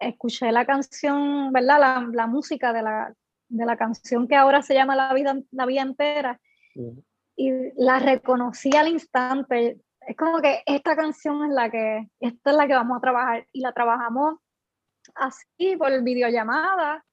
escuché 0.00 0.50
la 0.50 0.66
canción, 0.66 1.52
¿verdad? 1.52 1.78
La, 1.78 2.08
la, 2.12 2.26
música 2.26 2.72
de 2.72 2.82
la, 2.82 3.14
de 3.48 3.64
la 3.64 3.76
canción 3.76 4.26
que 4.26 4.36
ahora 4.36 4.62
se 4.62 4.74
llama 4.74 4.96
La 4.96 5.14
vida, 5.14 5.36
la 5.52 5.66
vida 5.66 5.82
entera. 5.82 6.40
Y 7.36 7.50
la 7.76 7.98
reconocí 7.98 8.74
al 8.76 8.88
instante. 8.88 9.78
Es 10.08 10.16
como 10.16 10.40
que 10.40 10.62
esta 10.64 10.96
canción 10.96 11.44
es 11.44 11.50
la 11.50 11.70
que, 11.70 12.08
esta 12.18 12.50
es 12.50 12.56
la 12.56 12.66
que 12.66 12.72
vamos 12.72 12.96
a 12.96 13.00
trabajar. 13.00 13.46
Y 13.52 13.60
la 13.60 13.72
trabajamos 13.72 14.38
así, 15.14 15.76
por 15.76 16.02
videollamada, 16.02 17.04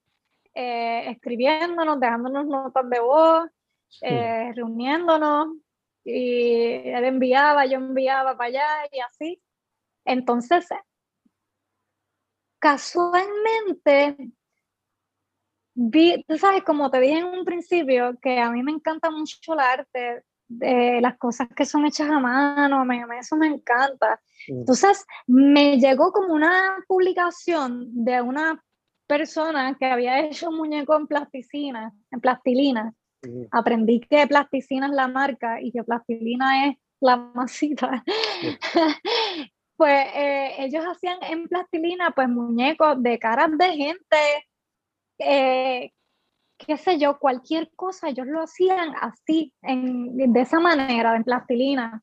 eh, 0.54 1.10
escribiéndonos, 1.10 2.00
dejándonos 2.00 2.46
notas 2.46 2.90
de 2.90 3.00
voz, 3.02 3.50
eh, 4.02 4.50
reuniéndonos. 4.56 5.58
Y 6.06 6.62
él 6.86 7.04
enviaba, 7.04 7.66
yo 7.66 7.80
enviaba 7.80 8.38
para 8.38 8.48
allá 8.48 8.90
y 8.90 9.00
así. 9.02 9.42
Entonces, 10.06 10.66
casualmente, 12.60 14.16
vi, 15.74 16.24
tú 16.26 16.38
sabes, 16.38 16.64
como 16.64 16.90
te 16.90 17.02
dije 17.02 17.18
en 17.18 17.26
un 17.26 17.44
principio, 17.44 18.18
que 18.22 18.40
a 18.40 18.50
mí 18.52 18.64
me 18.64 18.72
encanta 18.72 19.12
mucho 19.12 19.54
el 19.54 19.60
arte, 19.60 20.24
de 20.48 21.02
las 21.02 21.18
cosas 21.18 21.48
que 21.56 21.66
son 21.66 21.86
hechas 21.86 22.10
a 22.10 22.20
mano, 22.20 22.86
me, 22.86 23.04
eso 23.20 23.36
me 23.36 23.48
encanta. 23.48 24.22
Entonces, 24.48 25.06
me 25.28 25.80
llegó 25.80 26.12
como 26.12 26.34
una 26.34 26.78
publicación 26.88 27.88
de 28.04 28.22
una 28.22 28.62
persona 29.08 29.76
que 29.80 29.86
había 29.86 30.20
hecho 30.20 30.50
un 30.50 30.58
muñeco 30.58 30.96
en 30.96 31.08
plasticina, 31.08 31.94
en 32.12 32.20
plastilina. 32.20 32.94
Aprendí 33.52 34.02
que 34.02 34.28
plasticina 34.28 34.88
es 34.88 34.94
la 34.94 35.08
marca 35.08 35.60
y 35.62 35.72
que 35.72 35.84
plastilina 35.84 36.68
es 36.68 36.78
la 37.00 37.18
masita. 37.18 38.04
pues 39.78 40.08
eh, 40.16 40.56
ellos 40.60 40.86
hacían 40.86 41.18
en 41.24 41.48
plastilina 41.48 42.12
pues 42.12 42.30
muñecos 42.30 43.02
de 43.02 43.18
caras 43.20 43.50
de 43.58 43.74
gente 43.74 44.18
eh, 45.20 45.92
qué 46.58 46.78
sé 46.78 46.98
yo, 47.00 47.20
cualquier 47.20 47.70
cosa, 47.76 48.10
ellos 48.10 48.28
lo 48.28 48.42
hacían 48.42 48.94
así, 49.02 49.54
en, 49.62 50.16
de 50.18 50.42
esa 50.42 50.60
manera, 50.60 51.16
en 51.16 51.24
plastilina. 51.24 52.02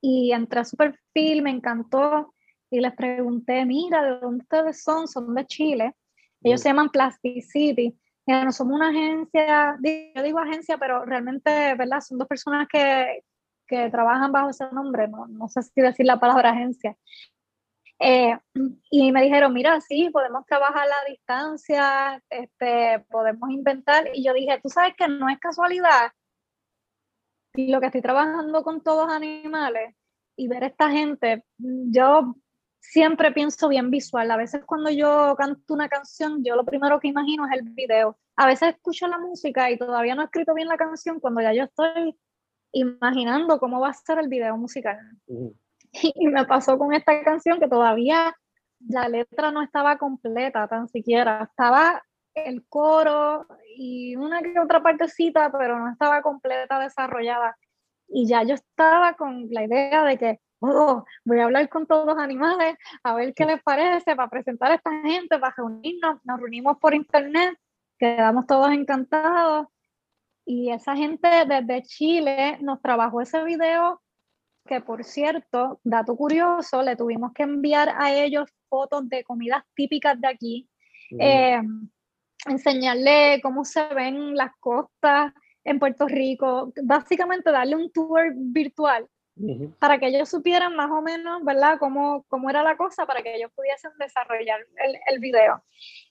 y 0.00 0.32
entré 0.32 0.60
a 0.60 0.64
su 0.64 0.76
perfil, 0.76 1.42
me 1.42 1.50
encantó 1.50 2.34
y 2.70 2.80
les 2.80 2.94
pregunté, 2.94 3.64
mira, 3.66 4.02
¿de 4.02 4.20
dónde 4.20 4.42
ustedes 4.42 4.82
son? 4.82 5.08
Son 5.08 5.34
de 5.34 5.46
Chile. 5.46 5.94
Ellos 6.42 6.60
se 6.60 6.68
llaman 6.70 6.88
Plasticity. 6.88 7.94
No 8.26 8.52
somos 8.52 8.76
una 8.76 8.90
agencia, 8.90 9.76
yo 9.82 10.22
digo 10.22 10.38
agencia, 10.38 10.78
pero 10.78 11.04
realmente, 11.04 11.74
¿verdad? 11.74 12.00
Son 12.00 12.16
dos 12.16 12.28
personas 12.28 12.68
que, 12.68 13.24
que 13.66 13.90
trabajan 13.90 14.30
bajo 14.30 14.50
ese 14.50 14.64
nombre, 14.72 15.08
no, 15.08 15.26
no 15.26 15.48
sé 15.48 15.62
si 15.62 15.80
decir 15.80 16.06
la 16.06 16.20
palabra 16.20 16.50
agencia. 16.50 16.96
Eh, 18.02 18.36
y 18.90 19.12
me 19.12 19.22
dijeron, 19.22 19.52
mira, 19.52 19.80
sí, 19.80 20.08
podemos 20.10 20.46
trabajar 20.46 20.84
a 20.84 20.86
la 20.86 21.04
distancia, 21.08 22.22
este, 22.30 23.04
podemos 23.10 23.50
inventar. 23.50 24.08
Y 24.14 24.24
yo 24.24 24.32
dije, 24.32 24.58
tú 24.62 24.70
sabes 24.70 24.94
que 24.96 25.06
no 25.06 25.28
es 25.28 25.38
casualidad 25.38 26.10
lo 27.54 27.80
que 27.80 27.86
estoy 27.86 28.02
trabajando 28.02 28.62
con 28.62 28.82
todos 28.82 29.10
animales 29.10 29.94
y 30.36 30.48
ver 30.48 30.64
a 30.64 30.68
esta 30.68 30.90
gente, 30.90 31.44
yo 31.58 32.36
siempre 32.80 33.32
pienso 33.32 33.68
bien 33.68 33.90
visual. 33.90 34.30
A 34.30 34.36
veces 34.36 34.64
cuando 34.64 34.90
yo 34.90 35.34
canto 35.36 35.74
una 35.74 35.88
canción, 35.88 36.42
yo 36.44 36.56
lo 36.56 36.64
primero 36.64 36.98
que 37.00 37.08
imagino 37.08 37.46
es 37.46 37.58
el 37.58 37.68
video. 37.70 38.18
A 38.36 38.46
veces 38.46 38.70
escucho 38.70 39.06
la 39.06 39.18
música 39.18 39.70
y 39.70 39.76
todavía 39.76 40.14
no 40.14 40.22
he 40.22 40.24
escrito 40.26 40.54
bien 40.54 40.68
la 40.68 40.78
canción 40.78 41.20
cuando 41.20 41.42
ya 41.42 41.52
yo 41.52 41.64
estoy 41.64 42.16
imaginando 42.72 43.58
cómo 43.58 43.80
va 43.80 43.90
a 43.90 43.94
ser 43.94 44.18
el 44.18 44.28
video 44.28 44.56
musical. 44.56 44.98
Y 46.14 46.28
me 46.28 46.44
pasó 46.44 46.78
con 46.78 46.92
esta 46.94 47.22
canción 47.22 47.58
que 47.58 47.68
todavía 47.68 48.34
la 48.88 49.08
letra 49.08 49.50
no 49.50 49.62
estaba 49.62 49.98
completa 49.98 50.68
tan 50.68 50.88
siquiera. 50.88 51.42
Estaba 51.50 52.02
el 52.34 52.64
coro 52.68 53.46
y 53.76 54.16
una 54.16 54.42
que 54.42 54.58
otra 54.58 54.82
partecita, 54.82 55.50
pero 55.52 55.78
no 55.78 55.90
estaba 55.90 56.22
completa, 56.22 56.78
desarrollada. 56.78 57.56
Y 58.08 58.26
ya 58.26 58.42
yo 58.42 58.54
estaba 58.54 59.14
con 59.14 59.48
la 59.50 59.64
idea 59.64 60.04
de 60.04 60.18
que, 60.18 60.40
oh, 60.60 61.04
voy 61.24 61.40
a 61.40 61.44
hablar 61.44 61.68
con 61.68 61.86
todos 61.86 62.06
los 62.06 62.18
animales, 62.18 62.76
a 63.02 63.14
ver 63.14 63.34
qué 63.34 63.44
les 63.46 63.62
parece, 63.62 64.16
para 64.16 64.28
presentar 64.28 64.72
a 64.72 64.74
esta 64.76 64.90
gente, 65.02 65.38
para 65.38 65.54
reunirnos. 65.56 66.18
Nos 66.24 66.40
reunimos 66.40 66.78
por 66.78 66.94
internet, 66.94 67.56
quedamos 67.98 68.46
todos 68.46 68.70
encantados. 68.72 69.68
Y 70.44 70.70
esa 70.70 70.96
gente 70.96 71.28
desde 71.46 71.82
Chile 71.82 72.58
nos 72.60 72.80
trabajó 72.82 73.20
ese 73.20 73.44
video, 73.44 74.00
que 74.70 74.80
por 74.80 75.02
cierto, 75.02 75.80
dato 75.82 76.14
curioso, 76.14 76.80
le 76.80 76.94
tuvimos 76.94 77.32
que 77.32 77.42
enviar 77.42 77.88
a 77.98 78.14
ellos 78.14 78.48
fotos 78.68 79.08
de 79.08 79.24
comidas 79.24 79.64
típicas 79.74 80.20
de 80.20 80.28
aquí 80.28 80.68
enseñarle 82.46 83.40
cómo 83.42 83.64
se 83.64 83.84
ven 83.94 84.36
las 84.36 84.52
costas 84.60 85.32
en 85.64 85.80
Puerto 85.80 86.06
Rico, 86.06 86.72
básicamente 86.84 87.50
darle 87.50 87.74
un 87.74 87.90
tour 87.90 88.32
virtual 88.36 89.08
para 89.80 89.98
que 89.98 90.06
ellos 90.06 90.28
supieran 90.28 90.76
más 90.76 90.90
o 90.90 91.02
menos, 91.02 91.42
¿verdad?, 91.44 91.78
cómo, 91.78 92.24
cómo 92.28 92.48
era 92.48 92.62
la 92.62 92.76
cosa, 92.76 93.06
para 93.06 93.22
que 93.22 93.34
ellos 93.34 93.50
pudiesen 93.56 93.90
desarrollar 93.98 94.60
el, 94.84 94.98
el 95.06 95.18
video. 95.18 95.62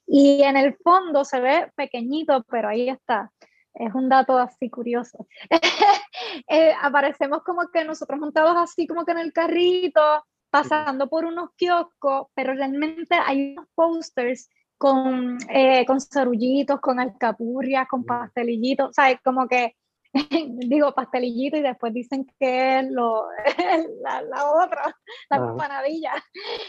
Y 0.05 0.41
en 0.41 0.57
el 0.57 0.75
fondo 0.83 1.23
se 1.23 1.39
ve 1.39 1.71
pequeñito, 1.75 2.43
pero 2.49 2.69
ahí 2.69 2.89
está. 2.89 3.31
Es 3.73 3.93
un 3.93 4.10
dato 4.10 4.38
así 4.38 4.69
curioso. 4.69 5.27
Eh, 6.47 6.73
aparecemos 6.82 7.43
como 7.43 7.69
que 7.71 7.84
nosotros 7.84 8.19
montados 8.19 8.55
así 8.58 8.86
como 8.86 9.03
que 9.03 9.13
en 9.13 9.19
el 9.19 9.34
carrito, 9.34 10.01
pasando 10.49 11.08
por 11.10 11.25
unos 11.25 11.49
kioscos, 11.55 12.27
pero 12.36 12.53
realmente 12.53 13.15
hay 13.15 13.53
unos 13.53 13.67
posters 13.73 14.49
con, 14.77 15.38
eh, 15.49 15.86
con 15.86 15.99
cerullitos, 15.99 16.79
con 16.79 16.99
alcapurrias, 16.99 17.88
con 17.88 18.03
pastelillitos, 18.03 18.95
¿sabes? 18.95 19.19
Como 19.23 19.47
que 19.47 19.75
digo 20.69 20.93
pastelillito 20.93 21.58
y 21.58 21.62
después 21.62 21.93
dicen 21.93 22.25
que 22.39 22.79
es 22.79 22.91
lo, 22.91 23.27
la, 24.01 24.21
la 24.21 24.51
otra, 24.51 24.95
la 25.29 25.38
empanadilla. 25.38 26.13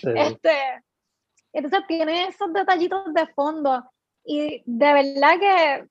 Este, 0.02 0.52
entonces 1.52 1.86
tiene 1.86 2.28
esos 2.28 2.52
detallitos 2.52 3.12
de 3.14 3.26
fondo 3.28 3.84
y 4.24 4.62
de 4.66 4.92
verdad 4.92 5.38
que 5.38 5.88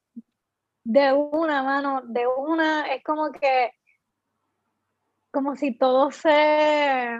de 0.89 1.13
una 1.13 1.62
mano, 1.62 2.02
de 2.04 2.25
una, 2.25 2.91
es 2.91 3.04
como 3.04 3.32
que, 3.32 3.73
como 5.32 5.56
si 5.56 5.78
todo 5.78 6.10
se, 6.10 7.19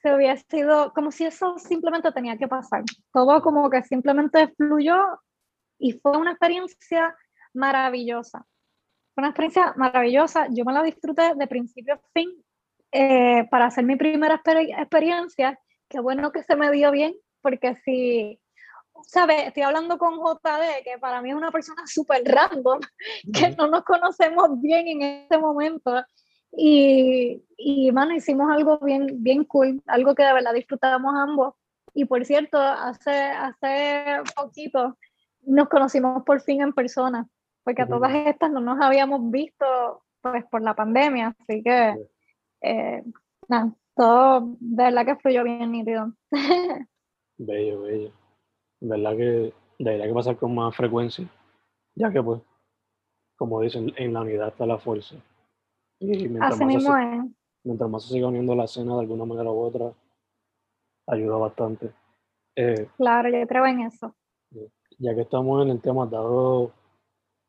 se 0.00 0.14
hubiera 0.14 0.38
sido 0.38 0.90
como 0.94 1.12
si 1.12 1.26
eso 1.26 1.58
simplemente 1.58 2.10
tenía 2.12 2.38
que 2.38 2.48
pasar. 2.48 2.82
Todo 3.12 3.42
como 3.42 3.68
que 3.68 3.82
simplemente 3.82 4.48
fluyó 4.56 4.96
y 5.78 5.92
fue 6.00 6.16
una 6.16 6.30
experiencia 6.30 7.14
maravillosa. 7.52 8.46
Fue 9.14 9.20
una 9.20 9.28
experiencia 9.28 9.74
maravillosa. 9.76 10.46
Yo 10.48 10.64
me 10.64 10.72
la 10.72 10.82
disfruté 10.82 11.34
de 11.34 11.46
principio 11.46 11.96
a 11.96 12.00
fin 12.14 12.42
eh, 12.90 13.46
para 13.50 13.66
hacer 13.66 13.84
mi 13.84 13.96
primera 13.96 14.40
experiencia. 14.46 15.60
Qué 15.90 16.00
bueno 16.00 16.32
que 16.32 16.42
se 16.42 16.56
me 16.56 16.70
dio 16.70 16.90
bien, 16.90 17.14
porque 17.42 17.76
si, 17.84 18.40
¿sabes? 19.06 19.46
Estoy 19.46 19.62
hablando 19.62 19.98
con 19.98 20.14
JD, 20.16 20.82
que 20.84 20.98
para 20.98 21.20
mí 21.22 21.30
es 21.30 21.36
una 21.36 21.50
persona 21.50 21.82
súper 21.86 22.22
random, 22.24 22.80
que 23.34 23.50
no 23.56 23.66
nos 23.66 23.84
conocemos 23.84 24.60
bien 24.60 24.88
en 24.88 25.02
este 25.02 25.38
momento 25.38 26.02
y, 26.52 27.42
y 27.56 27.90
bueno, 27.90 28.14
hicimos 28.14 28.50
algo 28.50 28.78
bien, 28.78 29.22
bien 29.22 29.44
cool, 29.44 29.82
algo 29.86 30.14
que 30.14 30.22
de 30.22 30.34
verdad 30.34 30.52
disfrutábamos 30.52 31.14
ambos. 31.16 31.54
Y 31.94 32.04
por 32.04 32.24
cierto, 32.24 32.58
hace, 32.58 33.10
hace 33.10 34.22
poquito 34.34 34.96
nos 35.42 35.68
conocimos 35.68 36.22
por 36.24 36.40
fin 36.40 36.62
en 36.62 36.72
persona, 36.72 37.28
porque 37.64 37.82
a 37.82 37.88
todas 37.88 38.14
estas 38.26 38.50
no 38.50 38.60
nos 38.60 38.80
habíamos 38.80 39.30
visto 39.30 40.02
pues 40.20 40.44
por 40.46 40.62
la 40.62 40.74
pandemia, 40.74 41.34
así 41.40 41.62
que 41.62 41.96
eh, 42.62 43.02
nada, 43.48 43.74
todo 43.96 44.56
de 44.60 44.84
verdad 44.84 45.04
que 45.04 45.16
fluyó 45.16 45.42
bien 45.44 45.72
nítido. 45.72 46.12
Bello, 47.38 47.82
bello. 47.82 48.21
Verdad 48.84 49.16
que 49.16 49.54
debería 49.78 50.06
que 50.08 50.12
pasar 50.14 50.36
con 50.36 50.54
más 50.56 50.74
frecuencia, 50.74 51.28
ya 51.94 52.10
que 52.10 52.20
pues, 52.20 52.40
como 53.36 53.60
dicen, 53.60 53.92
en 53.96 54.12
la 54.12 54.22
unidad 54.22 54.48
está 54.48 54.66
la 54.66 54.78
fuerza. 54.78 55.14
Y 56.00 56.28
mientras, 56.28 56.54
Así 56.54 56.64
más 56.64 56.74
mismo 56.74 56.92
se, 56.92 57.02
es. 57.16 57.24
mientras 57.62 57.90
más 57.90 58.02
se 58.02 58.14
siga 58.14 58.26
uniendo 58.26 58.56
la 58.56 58.64
escena 58.64 58.94
de 58.94 59.00
alguna 59.00 59.24
manera 59.24 59.50
u 59.52 59.60
otra, 59.60 59.92
ayuda 61.06 61.36
bastante. 61.36 61.92
Eh, 62.56 62.88
Claro, 62.96 63.28
yo 63.28 63.46
creo 63.46 63.66
en 63.66 63.82
eso. 63.82 64.14
ya 64.98 65.14
que 65.14 65.20
estamos 65.20 65.62
en 65.62 65.70
el 65.70 65.80
tema, 65.80 66.04
dado, 66.06 66.72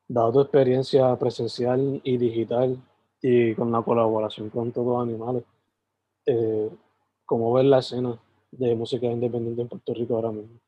dado 0.07 0.33
tu 0.33 0.41
experiencia 0.41 1.15
presencial 1.17 1.99
y 2.03 2.17
digital 2.17 2.77
y 3.23 3.55
con 3.55 3.71
la 3.71 3.81
colaboración 3.81 4.51
con 4.51 4.71
todos 4.71 4.87
los 4.87 5.01
animales, 5.01 5.43
eh, 6.27 6.69
¿cómo 7.25 7.53
ves 7.53 7.65
la 7.65 7.79
escena 7.79 8.19
de 8.51 8.75
música 8.75 9.07
independiente 9.07 9.63
en 9.63 9.67
Puerto 9.67 9.93
Rico 9.95 10.15
ahora 10.15 10.31
mismo? 10.31 10.59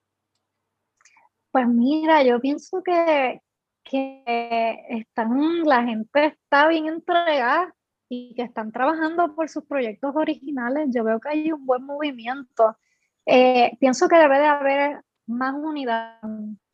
Pues 1.55 1.69
mira, 1.69 2.21
yo 2.21 2.41
pienso 2.41 2.83
que, 2.83 3.39
que 3.85 4.75
están, 4.89 5.63
la 5.63 5.83
gente 5.83 6.25
está 6.25 6.67
bien 6.67 6.87
entregada 6.87 7.73
y 8.09 8.35
que 8.35 8.41
están 8.41 8.73
trabajando 8.73 9.33
por 9.33 9.47
sus 9.47 9.63
proyectos 9.63 10.13
originales. 10.17 10.89
Yo 10.93 11.05
veo 11.05 11.21
que 11.21 11.29
hay 11.29 11.53
un 11.53 11.65
buen 11.65 11.85
movimiento. 11.85 12.75
Eh, 13.25 13.71
pienso 13.79 14.09
que 14.09 14.17
debe 14.17 14.37
de 14.37 14.45
haber 14.47 15.01
más 15.27 15.55
unidad, 15.55 16.19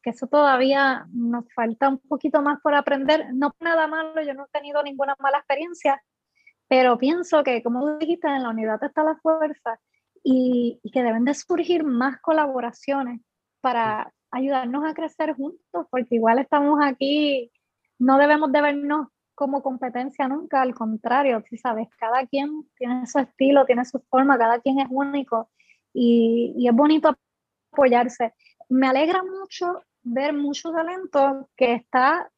que 0.02 0.10
eso 0.10 0.26
todavía 0.26 1.06
nos 1.14 1.46
falta 1.54 1.88
un 1.88 2.00
poquito 2.00 2.42
más 2.42 2.60
por 2.62 2.74
aprender. 2.74 3.28
No 3.36 3.54
nada 3.60 3.86
malo, 3.86 4.20
yo 4.24 4.34
no 4.34 4.46
he 4.46 4.60
tenido 4.60 4.82
ninguna 4.82 5.16
mala 5.20 5.38
experiencia, 5.38 6.02
pero 6.68 6.98
pienso 6.98 7.44
que, 7.44 7.62
como 7.62 8.00
dijiste, 8.00 8.28
en 8.30 8.42
la 8.42 8.50
unidad 8.50 8.84
está 8.84 9.04
la 9.04 9.16
fuerza 9.18 9.80
y, 10.24 10.80
y 10.82 10.90
que 10.90 11.04
deben 11.04 11.26
de 11.26 11.36
surgir 11.36 11.84
más 11.84 12.20
colaboraciones 12.20 13.22
para 13.62 14.12
ayudarnos 14.32 14.86
a 14.86 14.94
crecer 14.94 15.34
juntos, 15.34 15.88
porque 15.90 16.16
igual 16.16 16.40
estamos 16.40 16.80
aquí, 16.84 17.52
no 18.00 18.18
debemos 18.18 18.52
de 18.52 18.62
vernos 18.62 19.08
como 19.36 19.62
competencia 19.62 20.28
nunca, 20.28 20.62
al 20.62 20.74
contrario, 20.74 21.44
si 21.50 21.58
sabes, 21.58 21.88
cada 21.98 22.26
quien 22.28 22.70
tiene 22.78 23.06
su 23.08 23.20
estilo, 23.20 23.66
tiene 23.66 23.86
su 23.86 24.00
forma, 24.10 24.38
cada 24.38 24.60
quien 24.60 24.80
es 24.80 24.88
único 24.90 25.50
y, 25.94 26.54
y 26.58 26.68
es 26.68 26.74
bonito 26.74 27.16
apoyarse. 27.72 28.34
Me 28.70 28.88
alegra 28.88 29.24
mucho 29.24 29.84
ver 30.04 30.34
mucho 30.34 30.72
talento 30.72 31.50
que 31.56 31.74
está 31.74 32.32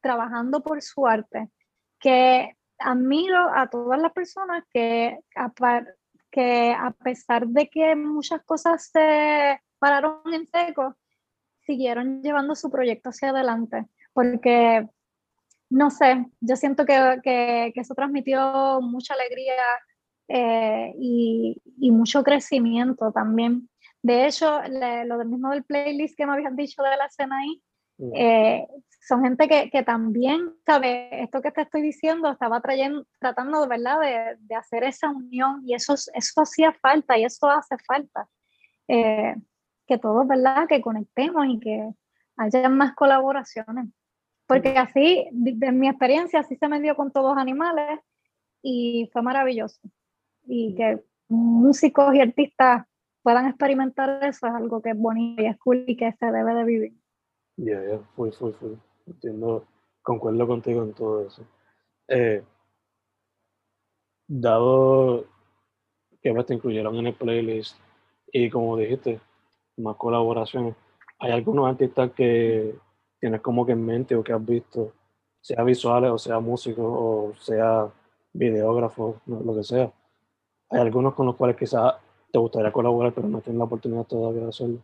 trabajando 0.00 0.62
por 0.62 0.80
su 0.82 1.06
arte, 1.06 1.50
que 1.98 2.56
admiro 2.78 3.50
a 3.54 3.68
todas 3.68 4.00
las 4.00 4.12
personas 4.12 4.64
que 4.70 5.18
a, 5.36 5.52
que 6.30 6.72
a 6.72 6.90
pesar 6.92 7.46
de 7.46 7.68
que 7.68 7.94
muchas 7.96 8.42
cosas 8.42 8.90
se 8.90 9.60
pararon 9.78 10.32
en 10.32 10.46
seco, 10.46 10.96
siguieron 11.72 12.22
llevando 12.22 12.54
su 12.54 12.70
proyecto 12.70 13.10
hacia 13.10 13.30
adelante, 13.30 13.86
porque, 14.12 14.86
no 15.68 15.90
sé, 15.90 16.26
yo 16.40 16.56
siento 16.56 16.84
que, 16.84 17.20
que, 17.22 17.72
que 17.74 17.80
eso 17.80 17.94
transmitió 17.94 18.80
mucha 18.80 19.14
alegría 19.14 19.64
eh, 20.28 20.92
y, 20.98 21.60
y, 21.78 21.90
mucho 21.90 22.22
crecimiento 22.22 23.12
también. 23.12 23.68
De 24.02 24.26
hecho, 24.26 24.62
le, 24.62 25.04
lo 25.04 25.18
del 25.18 25.28
mismo 25.28 25.50
del 25.50 25.64
playlist 25.64 26.16
que 26.16 26.26
me 26.26 26.32
habían 26.32 26.56
dicho 26.56 26.82
de 26.82 26.96
la 26.96 27.06
escena 27.06 27.38
ahí, 27.38 27.62
Mm. 28.00 28.12
Eh, 28.14 28.66
son 29.06 29.22
gente 29.22 29.46
que, 29.46 29.68
que, 29.70 29.82
también 29.82 30.54
sabe 30.64 31.22
esto 31.22 31.42
que 31.42 31.50
te 31.50 31.62
estoy 31.62 31.82
diciendo, 31.82 32.30
estaba 32.30 32.60
trayendo, 32.62 33.06
tratando 33.18 33.66
¿verdad? 33.68 34.00
De, 34.00 34.36
de 34.40 34.54
hacer 34.54 34.84
esa 34.84 35.10
unión 35.10 35.62
y 35.66 35.74
eso, 35.74 35.94
eso 35.94 36.40
hacía 36.40 36.72
falta 36.72 37.18
y 37.18 37.24
eso 37.24 37.50
hace 37.50 37.76
falta. 37.86 38.26
Eh, 38.88 39.34
que 39.90 39.98
todos, 39.98 40.26
¿verdad? 40.28 40.68
Que 40.68 40.80
conectemos 40.80 41.46
y 41.48 41.58
que 41.58 41.90
haya 42.36 42.68
más 42.68 42.94
colaboraciones. 42.94 43.88
Porque 44.46 44.78
así, 44.78 45.28
de 45.32 45.72
mi 45.72 45.88
experiencia, 45.88 46.40
así 46.40 46.56
se 46.56 46.68
me 46.68 46.80
dio 46.80 46.94
con 46.94 47.12
todos 47.12 47.34
los 47.34 47.38
animales 47.38 47.98
y 48.62 49.10
fue 49.12 49.22
maravilloso. 49.22 49.80
Y 50.46 50.74
que 50.76 51.02
músicos 51.28 52.14
y 52.14 52.20
artistas 52.20 52.86
puedan 53.22 53.46
experimentar 53.46 54.22
eso 54.24 54.46
es 54.46 54.54
algo 54.54 54.80
que 54.80 54.90
es 54.90 54.96
bonito 54.96 55.42
y 55.42 55.46
es 55.46 55.58
cool 55.58 55.84
y 55.86 55.96
que 55.96 56.12
se 56.12 56.26
debe 56.26 56.54
de 56.54 56.64
vivir. 56.64 56.92
Ya, 57.56 57.82
ya, 57.84 57.98
fui, 58.14 58.30
fui, 58.30 58.52
fui. 58.52 58.78
Entiendo, 59.06 59.66
concuerdo 60.02 60.46
contigo 60.46 60.82
en 60.84 60.94
todo 60.94 61.26
eso. 61.26 61.44
Eh, 62.08 62.44
dado 64.28 65.26
que 66.22 66.32
me 66.32 66.44
te 66.44 66.54
incluyeron 66.54 66.94
en 66.96 67.08
el 67.08 67.14
playlist 67.14 67.76
y 68.32 68.50
como 68.50 68.76
dijiste, 68.76 69.20
más 69.80 69.96
colaboraciones, 69.96 70.74
¿hay 71.18 71.32
algunos 71.32 71.68
artistas 71.68 72.12
que 72.12 72.74
tienes 73.18 73.40
como 73.40 73.66
que 73.66 73.72
en 73.72 73.84
mente 73.84 74.14
o 74.14 74.22
que 74.22 74.32
has 74.32 74.44
visto, 74.44 74.92
sea 75.40 75.62
visuales 75.64 76.10
o 76.10 76.18
sea 76.18 76.38
músicos 76.38 76.84
o 76.86 77.32
sea 77.38 77.88
videógrafos, 78.32 79.16
lo 79.26 79.54
que 79.54 79.64
sea? 79.64 79.90
¿Hay 80.70 80.80
algunos 80.80 81.14
con 81.14 81.26
los 81.26 81.36
cuales 81.36 81.56
quizás 81.56 81.94
te 82.32 82.38
gustaría 82.38 82.72
colaborar 82.72 83.12
pero 83.12 83.28
no 83.28 83.40
tienes 83.40 83.58
la 83.58 83.64
oportunidad 83.64 84.04
todavía 84.04 84.42
de 84.42 84.48
hacerlo? 84.48 84.78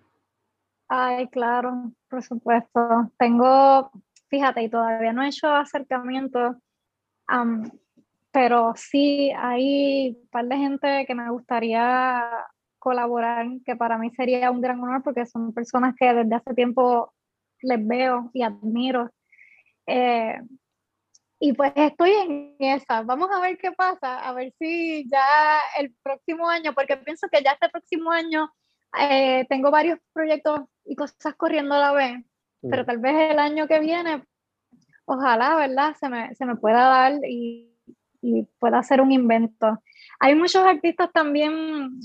Ay, 0.89 1.29
claro, 1.29 1.93
por 2.09 2.23
supuesto. 2.23 3.11
Tengo, 3.19 3.91
fíjate, 4.29 4.63
y 4.63 4.69
todavía 4.69 5.13
no 5.13 5.23
he 5.23 5.29
hecho 5.29 5.49
acercamiento, 5.49 6.57
pero 8.31 8.73
sí 8.77 9.33
hay 9.37 10.11
un 10.11 10.29
par 10.29 10.47
de 10.47 10.57
gente 10.57 11.05
que 11.07 11.15
me 11.15 11.31
gustaría 11.31 12.47
colaborar, 12.87 13.49
que 13.65 13.75
para 13.75 13.99
mí 13.99 14.11
sería 14.11 14.49
un 14.53 14.61
gran 14.61 14.81
honor 14.81 15.03
porque 15.03 15.27
son 15.27 15.53
personas 15.53 15.97
que 15.99 16.15
desde 16.15 16.37
hace 16.37 16.55
tiempo 16.55 17.13
les 17.61 17.85
veo 17.85 18.31
y 18.33 18.43
admiro. 18.43 19.11
Eh, 19.89 20.39
y 21.41 21.53
pues 21.55 21.73
estoy 21.75 22.13
en 22.13 22.55
esa. 22.61 23.03
Vamos 23.03 23.29
a 23.33 23.41
ver 23.41 23.59
qué 23.59 23.73
pasa, 23.73 24.21
a 24.21 24.33
ver 24.35 24.53
si 24.61 25.05
ya 25.11 25.59
el 25.81 25.93
próximo 26.01 26.49
año, 26.49 26.75
porque 26.75 26.97
pienso 26.97 27.27
que 27.29 27.43
ya 27.43 27.55
este 27.55 27.69
próximo 27.71 28.13
año 28.13 28.53
eh, 29.01 29.45
tengo 29.49 29.73
varios 29.73 29.99
proyectos 30.13 30.61
y 30.85 30.95
cosas 30.95 31.35
corriendo 31.37 31.75
a 31.75 31.81
la 31.81 31.93
vez, 31.93 32.25
pero 32.71 32.87
tal 32.87 32.99
vez 32.99 33.33
el 33.33 33.41
año 33.41 33.67
que 33.67 33.81
viene, 33.81 34.23
ojalá, 35.07 35.57
¿verdad? 35.57 35.97
Se 35.99 36.09
me, 36.09 36.33
se 36.37 36.47
me 36.47 36.55
pueda 36.55 36.87
dar 36.87 37.15
y, 37.29 37.69
y 38.23 38.45
pueda 38.61 38.79
hacer 38.79 39.01
un 39.01 39.11
invento. 39.11 39.83
Hay 40.21 40.37
muchos 40.37 40.65
artistas 40.65 41.11
también 41.13 41.99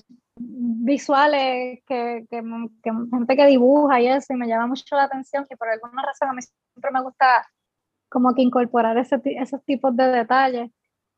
visuales, 0.84 1.80
que, 1.88 2.26
que, 2.30 2.44
que, 2.84 2.92
gente 3.12 3.36
que 3.36 3.46
dibuja 3.46 4.02
y 4.02 4.08
eso, 4.08 4.34
y 4.34 4.38
me 4.38 4.48
llama 4.48 4.68
mucho 4.68 4.96
la 4.96 5.04
atención, 5.04 5.46
que 5.50 5.58
por 5.58 5.70
alguna 5.70 6.04
razón 6.04 6.30
a 6.30 6.34
mí 6.34 6.42
siempre 6.42 6.92
me 6.92 7.02
gusta 7.02 7.48
como 8.10 8.34
que 8.34 8.42
incorporar 8.42 8.98
ese, 8.98 9.22
esos 9.24 9.64
tipos 9.64 9.96
de 9.96 10.08
detalles. 10.08 10.72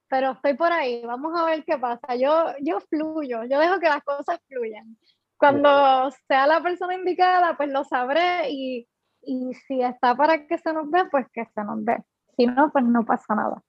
Pero 0.07 0.31
estoy 0.31 0.53
por 0.53 0.71
ahí, 0.71 1.03
vamos 1.05 1.39
a 1.39 1.45
ver 1.45 1.63
qué 1.65 1.77
pasa. 1.77 2.15
Yo, 2.15 2.53
yo 2.61 2.79
fluyo, 2.81 3.45
yo 3.45 3.59
dejo 3.59 3.79
que 3.79 3.89
las 3.89 4.03
cosas 4.03 4.39
fluyan. 4.47 4.95
Cuando 5.37 6.11
sea 6.27 6.45
la 6.45 6.61
persona 6.61 6.93
indicada, 6.93 7.57
pues 7.57 7.69
lo 7.69 7.83
sabré 7.83 8.51
y, 8.51 8.87
y 9.23 9.53
si 9.55 9.81
está 9.81 10.15
para 10.15 10.45
que 10.45 10.57
se 10.59 10.71
nos 10.71 10.89
ve, 10.91 11.05
pues 11.09 11.25
que 11.33 11.45
se 11.45 11.63
nos 11.63 11.83
ve. 11.83 11.97
Si 12.37 12.45
no, 12.45 12.71
pues 12.71 12.85
no 12.85 13.03
pasa 13.03 13.33
nada. 13.33 13.61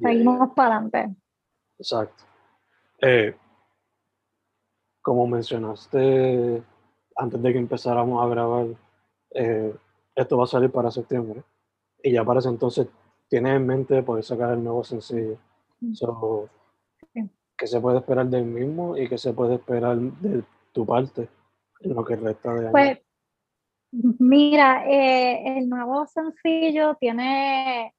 Seguimos 0.00 0.52
para 0.54 0.76
adelante. 0.76 1.16
Exacto. 1.78 2.24
Eh, 3.00 3.36
como 5.06 5.28
mencionaste 5.28 6.64
antes 7.14 7.40
de 7.40 7.52
que 7.52 7.58
empezáramos 7.60 8.20
a 8.20 8.28
grabar, 8.28 8.66
eh, 9.30 9.72
esto 10.16 10.36
va 10.36 10.42
a 10.42 10.48
salir 10.48 10.72
para 10.72 10.90
septiembre. 10.90 11.44
Y 12.02 12.10
ya 12.10 12.24
para 12.24 12.40
ese 12.40 12.48
entonces 12.48 12.88
tienes 13.28 13.54
en 13.54 13.66
mente 13.68 14.02
poder 14.02 14.24
sacar 14.24 14.54
el 14.54 14.64
nuevo 14.64 14.82
sencillo. 14.82 15.38
So, 15.92 16.50
¿Qué 17.56 17.66
se 17.68 17.80
puede 17.80 17.98
esperar 17.98 18.26
del 18.26 18.46
mismo 18.46 18.96
y 18.96 19.08
qué 19.08 19.16
se 19.16 19.32
puede 19.32 19.54
esperar 19.54 19.96
de 19.96 20.42
tu 20.72 20.84
parte 20.84 21.28
en 21.82 21.94
lo 21.94 22.04
que 22.04 22.16
resta 22.16 22.52
de 22.54 22.60
año? 22.62 22.72
Pues, 22.72 22.98
mira, 24.18 24.90
eh, 24.90 25.56
el 25.58 25.68
nuevo 25.68 26.04
sencillo 26.08 26.96
tiene, 26.96 27.94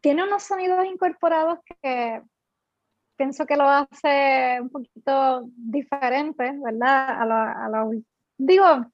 tiene 0.00 0.24
unos 0.24 0.42
sonidos 0.42 0.86
incorporados 0.86 1.58
que 1.82 2.22
pienso 3.18 3.44
que 3.44 3.56
lo 3.56 3.64
hace 3.64 4.58
un 4.62 4.70
poquito 4.70 5.42
diferente, 5.56 6.52
¿verdad? 6.64 7.20
A 7.20 7.26
la, 7.26 7.52
a 7.64 7.68
la, 7.68 7.90
digo, 8.38 8.86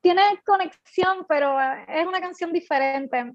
tiene 0.00 0.22
conexión, 0.44 1.24
pero 1.26 1.58
es 1.88 2.06
una 2.06 2.20
canción 2.20 2.52
diferente. 2.52 3.32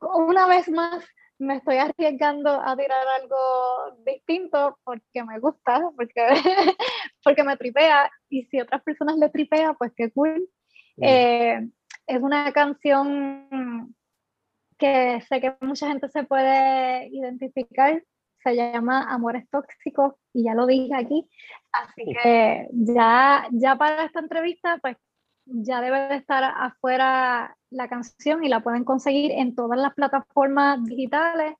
Una 0.00 0.46
vez 0.46 0.68
más, 0.68 1.04
me 1.38 1.56
estoy 1.56 1.76
arriesgando 1.76 2.50
a 2.50 2.76
tirar 2.76 3.06
algo 3.22 3.96
distinto 4.04 4.78
porque 4.84 5.24
me 5.24 5.38
gusta, 5.38 5.80
porque, 5.96 6.26
porque 7.24 7.44
me 7.44 7.56
tripea, 7.56 8.10
y 8.28 8.44
si 8.44 8.58
a 8.58 8.64
otras 8.64 8.82
personas 8.82 9.16
le 9.16 9.30
tripea, 9.30 9.74
pues 9.74 9.92
qué 9.96 10.10
cool. 10.10 10.48
Mm. 10.96 11.04
Eh, 11.04 11.70
es 12.06 12.20
una 12.20 12.52
canción 12.52 13.94
que 14.76 15.20
sé 15.28 15.40
que 15.40 15.54
mucha 15.60 15.86
gente 15.88 16.08
se 16.08 16.24
puede 16.24 17.06
identificar 17.08 18.02
se 18.42 18.54
llama 18.54 19.12
Amores 19.12 19.48
Tóxicos 19.50 20.14
y 20.32 20.44
ya 20.44 20.54
lo 20.54 20.66
dije 20.66 20.94
aquí. 20.94 21.28
Así 21.72 22.04
que 22.22 22.68
ya, 22.72 23.46
ya 23.52 23.76
para 23.76 24.04
esta 24.04 24.20
entrevista, 24.20 24.78
pues 24.80 24.96
ya 25.46 25.80
debe 25.80 26.08
de 26.08 26.16
estar 26.16 26.44
afuera 26.44 27.56
la 27.70 27.88
canción 27.88 28.44
y 28.44 28.48
la 28.48 28.62
pueden 28.62 28.84
conseguir 28.84 29.32
en 29.32 29.54
todas 29.54 29.78
las 29.78 29.94
plataformas 29.94 30.84
digitales 30.84 31.54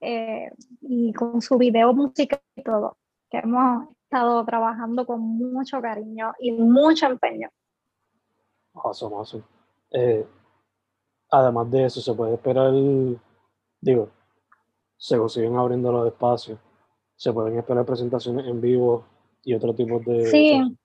eh, 0.00 0.50
y 0.80 1.12
con 1.12 1.40
su 1.42 1.58
video 1.58 1.92
musical 1.92 2.40
y 2.56 2.62
todo, 2.62 2.96
que 3.30 3.38
hemos 3.38 3.88
estado 4.04 4.44
trabajando 4.44 5.06
con 5.06 5.20
mucho 5.20 5.80
cariño 5.80 6.32
y 6.38 6.52
mucho 6.52 7.06
empeño. 7.06 7.48
Awesome, 8.74 9.16
awesome. 9.16 9.44
Eh, 9.92 10.26
además 11.30 11.70
de 11.70 11.84
eso, 11.84 12.00
se 12.00 12.14
puede 12.14 12.34
esperar, 12.34 12.72
digo, 13.80 14.08
se 15.00 15.16
consiguen 15.16 15.56
abriendo 15.56 15.90
los 15.90 16.06
espacios. 16.06 16.58
Se 17.16 17.32
pueden 17.32 17.58
esperar 17.58 17.86
presentaciones 17.86 18.46
en 18.46 18.60
vivo 18.60 19.06
y 19.42 19.54
otro 19.54 19.74
tipo 19.74 19.98
de... 20.00 20.26
Sí. 20.26 20.76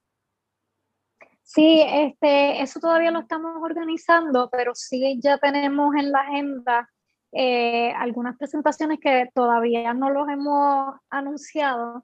Sí, 1.44 1.84
este, 1.86 2.62
eso 2.62 2.80
todavía 2.80 3.12
lo 3.12 3.20
estamos 3.20 3.62
organizando, 3.62 4.50
pero 4.50 4.74
sí 4.74 5.20
ya 5.22 5.38
tenemos 5.38 5.94
en 5.96 6.12
la 6.12 6.22
agenda 6.22 6.90
eh, 7.34 7.92
algunas 7.92 8.38
presentaciones 8.38 9.00
que 9.00 9.30
todavía 9.36 9.94
no 9.94 10.10
los 10.10 10.28
hemos 10.30 10.96
anunciado, 11.10 12.04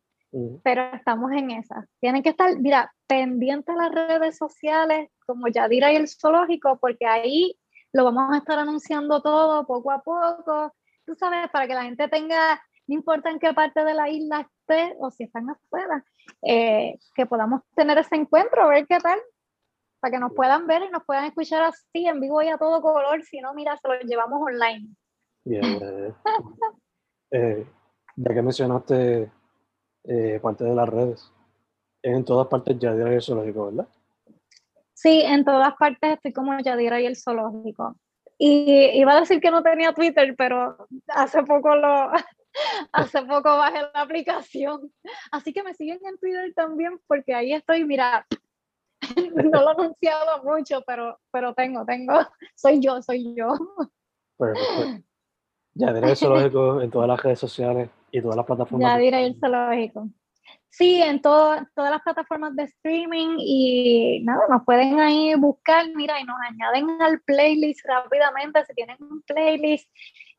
pero 0.64 0.84
estamos 0.94 1.32
en 1.32 1.52
esas. 1.52 1.86
Tienen 2.00 2.22
que 2.22 2.30
estar, 2.30 2.56
mira, 2.60 2.94
pendientes 3.08 3.76
las 3.76 3.92
redes 3.92 4.38
sociales 4.38 5.10
como 5.26 5.48
Yadira 5.48 5.92
y 5.92 5.96
el 5.96 6.08
Zoológico, 6.08 6.78
porque 6.80 7.08
ahí 7.08 7.58
lo 7.94 8.04
vamos 8.04 8.34
a 8.34 8.38
estar 8.38 8.60
anunciando 8.60 9.22
todo 9.22 9.66
poco 9.66 9.92
a 9.92 10.02
poco 10.04 10.74
tú 11.12 11.18
sabes, 11.18 11.50
para 11.52 11.68
que 11.68 11.74
la 11.74 11.84
gente 11.84 12.08
tenga, 12.08 12.56
no 12.88 12.96
importa 12.96 13.30
en 13.30 13.40
qué 13.40 13.54
parte 13.54 13.84
de 13.84 13.94
la 13.94 14.10
isla 14.10 14.42
esté 14.42 14.96
o 15.00 15.12
si 15.12 15.24
están 15.24 15.50
afuera, 15.50 16.06
eh, 16.42 16.98
que 17.14 17.26
podamos 17.26 17.62
tener 17.76 17.98
ese 17.98 18.16
encuentro, 18.16 18.70
ver 18.70 18.88
qué 18.88 18.98
tal, 19.00 19.20
para 20.00 20.12
que 20.14 20.20
nos 20.20 20.34
puedan 20.34 20.68
ver 20.68 20.84
y 20.84 20.90
nos 20.90 21.04
puedan 21.04 21.26
escuchar 21.26 21.64
así 21.64 22.08
en 22.08 22.22
vivo 22.22 22.42
y 22.42 22.48
a 22.48 22.58
todo 22.58 22.82
color, 22.82 23.22
si 23.24 23.42
no, 23.42 23.54
mira, 23.54 23.78
se 23.78 23.88
lo 23.88 24.00
llevamos 24.00 24.42
online. 24.42 24.88
Bien, 25.44 26.14
eh, 27.32 27.66
ya 28.16 28.34
que 28.34 28.42
mencionaste 28.42 29.32
eh, 30.06 30.40
parte 30.42 30.64
de 30.64 30.76
las 30.76 30.88
redes, 30.88 31.32
en 32.04 32.24
todas 32.24 32.48
partes 32.48 32.80
Yadira 32.80 33.12
y 33.12 33.16
el 33.16 33.22
zoológico, 33.22 33.66
¿verdad? 33.66 33.88
Sí, 34.94 35.22
en 35.22 35.44
todas 35.44 35.74
partes 35.76 36.14
estoy 36.14 36.32
como 36.32 36.58
Yadira 36.60 37.02
y 37.02 37.06
el 37.06 37.18
zoológico. 37.18 37.98
Y 38.44 39.00
iba 39.00 39.14
a 39.14 39.20
decir 39.20 39.40
que 39.40 39.52
no 39.52 39.62
tenía 39.62 39.94
Twitter, 39.94 40.34
pero 40.36 40.88
hace 41.10 41.44
poco 41.44 41.76
lo 41.76 42.10
hace 42.92 43.22
poco 43.22 43.56
bajé 43.56 43.82
la 43.94 44.02
aplicación. 44.02 44.92
Así 45.32 45.54
que 45.54 45.62
me 45.62 45.76
siguen 45.76 46.00
en 46.04 46.18
Twitter 46.18 46.52
también 46.56 47.00
porque 47.06 47.36
ahí 47.36 47.54
estoy, 47.54 47.86
mira, 47.86 48.26
no 49.36 49.62
lo 49.62 49.70
he 49.70 49.74
anunciado 49.74 50.44
mucho, 50.44 50.82
pero, 50.88 51.20
pero 51.30 51.54
tengo, 51.54 51.86
tengo, 51.86 52.14
soy 52.56 52.80
yo, 52.80 53.00
soy 53.04 53.36
yo. 53.36 53.54
Perfecto. 54.40 55.06
Ya 55.76 55.94
diré 55.94 56.10
el 56.10 56.18
zoológico 56.18 56.82
en 56.82 56.90
todas 56.90 57.08
las 57.10 57.22
redes 57.22 57.38
sociales 57.38 57.92
y 58.10 58.22
todas 58.22 58.38
las 58.38 58.46
plataformas. 58.48 58.92
Ya 58.92 58.98
diré 58.98 59.24
el 59.24 59.40
zoológico. 59.40 60.10
Sí, 60.72 61.02
en 61.02 61.22
todas 61.22 61.68
las 61.76 62.02
plataformas 62.02 62.56
de 62.56 62.64
streaming 62.64 63.36
y 63.40 64.24
nada, 64.24 64.42
nos 64.50 64.64
pueden 64.64 65.02
ahí 65.02 65.36
buscar, 65.36 65.86
mira, 65.96 66.20
y 66.20 66.24
nos 66.24 66.38
añaden 66.50 67.02
al 67.02 67.20
playlist 67.22 67.86
rápidamente, 67.86 68.64
si 68.66 68.74
tienen 68.74 68.96
un 69.02 69.22
playlist, 69.24 69.90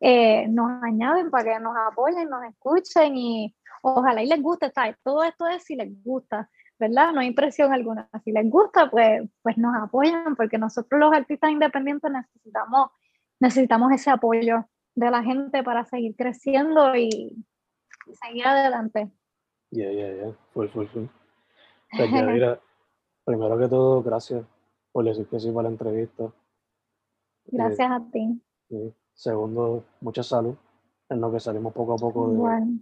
eh, 0.01 0.49
nos 0.49 0.83
añaden 0.83 1.31
para 1.31 1.45
que 1.45 1.61
nos 1.61 1.77
apoyen, 1.87 2.31
nos 2.31 2.45
escuchen 2.45 3.15
y 3.15 3.55
ojalá 3.83 4.23
y 4.23 4.27
les 4.27 4.41
guste, 4.41 4.71
¿sabes? 4.71 4.97
Todo 5.05 5.23
esto 5.23 5.47
es 5.49 5.65
si 5.65 5.77
les 5.77 6.03
gusta, 6.03 6.49
¿verdad? 6.79 7.13
No 7.13 7.21
hay 7.21 7.33
presión 7.33 7.73
alguna. 7.73 8.09
Si 8.25 8.33
les 8.33 8.49
gusta, 8.49 8.91
pues, 8.91 9.23
pues 9.43 9.59
nos 9.59 9.75
apoyan 9.77 10.35
porque 10.35 10.57
nosotros 10.57 10.99
los 10.99 11.13
artistas 11.13 11.51
independientes 11.51 12.11
necesitamos, 12.11 12.91
necesitamos 13.39 13.93
ese 13.93 14.11
apoyo 14.11 14.67
de 14.95 15.11
la 15.11 15.23
gente 15.23 15.63
para 15.63 15.85
seguir 15.85 16.15
creciendo 16.17 16.97
y, 16.97 17.45
seguir 18.25 18.47
adelante. 18.47 19.11
Ya, 19.73 19.91
ya, 19.91 20.13
ya, 20.13 20.33
full, 20.53 20.69
full, 20.69 20.87
full. 20.89 21.07
mira, 22.11 22.61
primero 23.25 23.59
que 23.59 23.69
todo, 23.69 24.03
gracias 24.03 24.45
por 24.93 25.05
decir 25.05 25.27
que 25.27 25.41
sí 25.41 25.51
para 25.51 25.63
la 25.63 25.71
entrevista. 25.71 26.31
Gracias 27.47 27.91
a 27.91 28.01
ti. 28.13 28.39
Segundo, 29.15 29.83
mucha 30.03 30.23
salud 30.23 30.55
en 31.09 31.21
lo 31.23 31.33
que 31.33 31.41
salimos 31.41 31.73
poco 31.73 31.95
a 31.95 31.97
poco 31.97 32.29
de, 32.29 32.79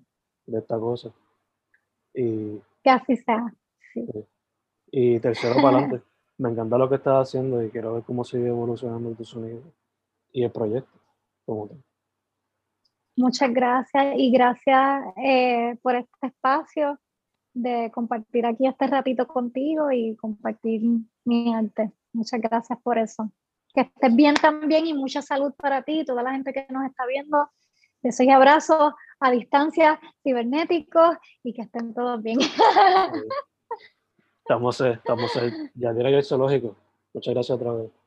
de 0.47 0.59
esta 0.59 0.79
cosa. 0.81 1.13
Y, 2.13 2.61
que 2.83 2.91
así 2.91 3.17
sea. 3.19 3.55
Sí. 3.95 4.05
Y 4.91 5.21
tercero, 5.21 5.55
para 5.63 5.79
adelante. 5.79 6.03
Me 6.39 6.51
encanta 6.51 6.77
lo 6.77 6.89
que 6.89 6.97
estás 6.97 7.29
haciendo 7.29 7.63
y 7.63 7.71
quiero 7.71 7.95
ver 7.95 8.03
cómo 8.03 8.25
sigue 8.25 8.49
evolucionando 8.49 9.13
tu 9.13 9.25
sonido 9.25 9.63
y 10.33 10.43
el 10.43 10.51
proyecto 10.51 10.99
como 11.45 11.69
Muchas 13.21 13.53
gracias 13.53 14.15
y 14.17 14.31
gracias 14.31 15.05
eh, 15.23 15.77
por 15.83 15.95
este 15.95 16.27
espacio 16.27 16.99
de 17.53 17.91
compartir 17.93 18.47
aquí 18.47 18.67
este 18.67 18.87
ratito 18.87 19.27
contigo 19.27 19.93
y 19.93 20.17
compartir 20.17 20.81
mi 21.27 21.55
arte. 21.55 21.93
Muchas 22.15 22.41
gracias 22.41 22.79
por 22.83 22.97
eso. 22.97 23.31
Que 23.75 23.83
estés 23.83 24.17
bien 24.17 24.35
también 24.37 24.87
y 24.87 24.95
mucha 24.95 25.21
salud 25.21 25.53
para 25.55 25.83
ti 25.83 26.01
y 26.01 26.05
toda 26.07 26.23
la 26.23 26.33
gente 26.33 26.55
que 26.55 26.67
nos 26.71 26.87
está 26.87 27.05
viendo. 27.05 27.51
Besos 28.03 28.25
y 28.25 28.31
abrazos 28.31 28.95
a 29.21 29.31
distancia 29.31 30.01
cibernéticos 30.23 31.19
y 31.43 31.53
que 31.53 31.63
estén 31.63 31.93
todos 31.93 32.23
bien. 32.23 32.39
Estamos, 34.43 34.81
estamos, 34.81 35.31
ya 35.75 35.93
diré 35.93 36.17
el 36.17 36.25
zoológico. 36.25 36.75
Muchas 37.13 37.35
gracias 37.35 37.57
otra 37.57 37.73
vez. 37.73 38.00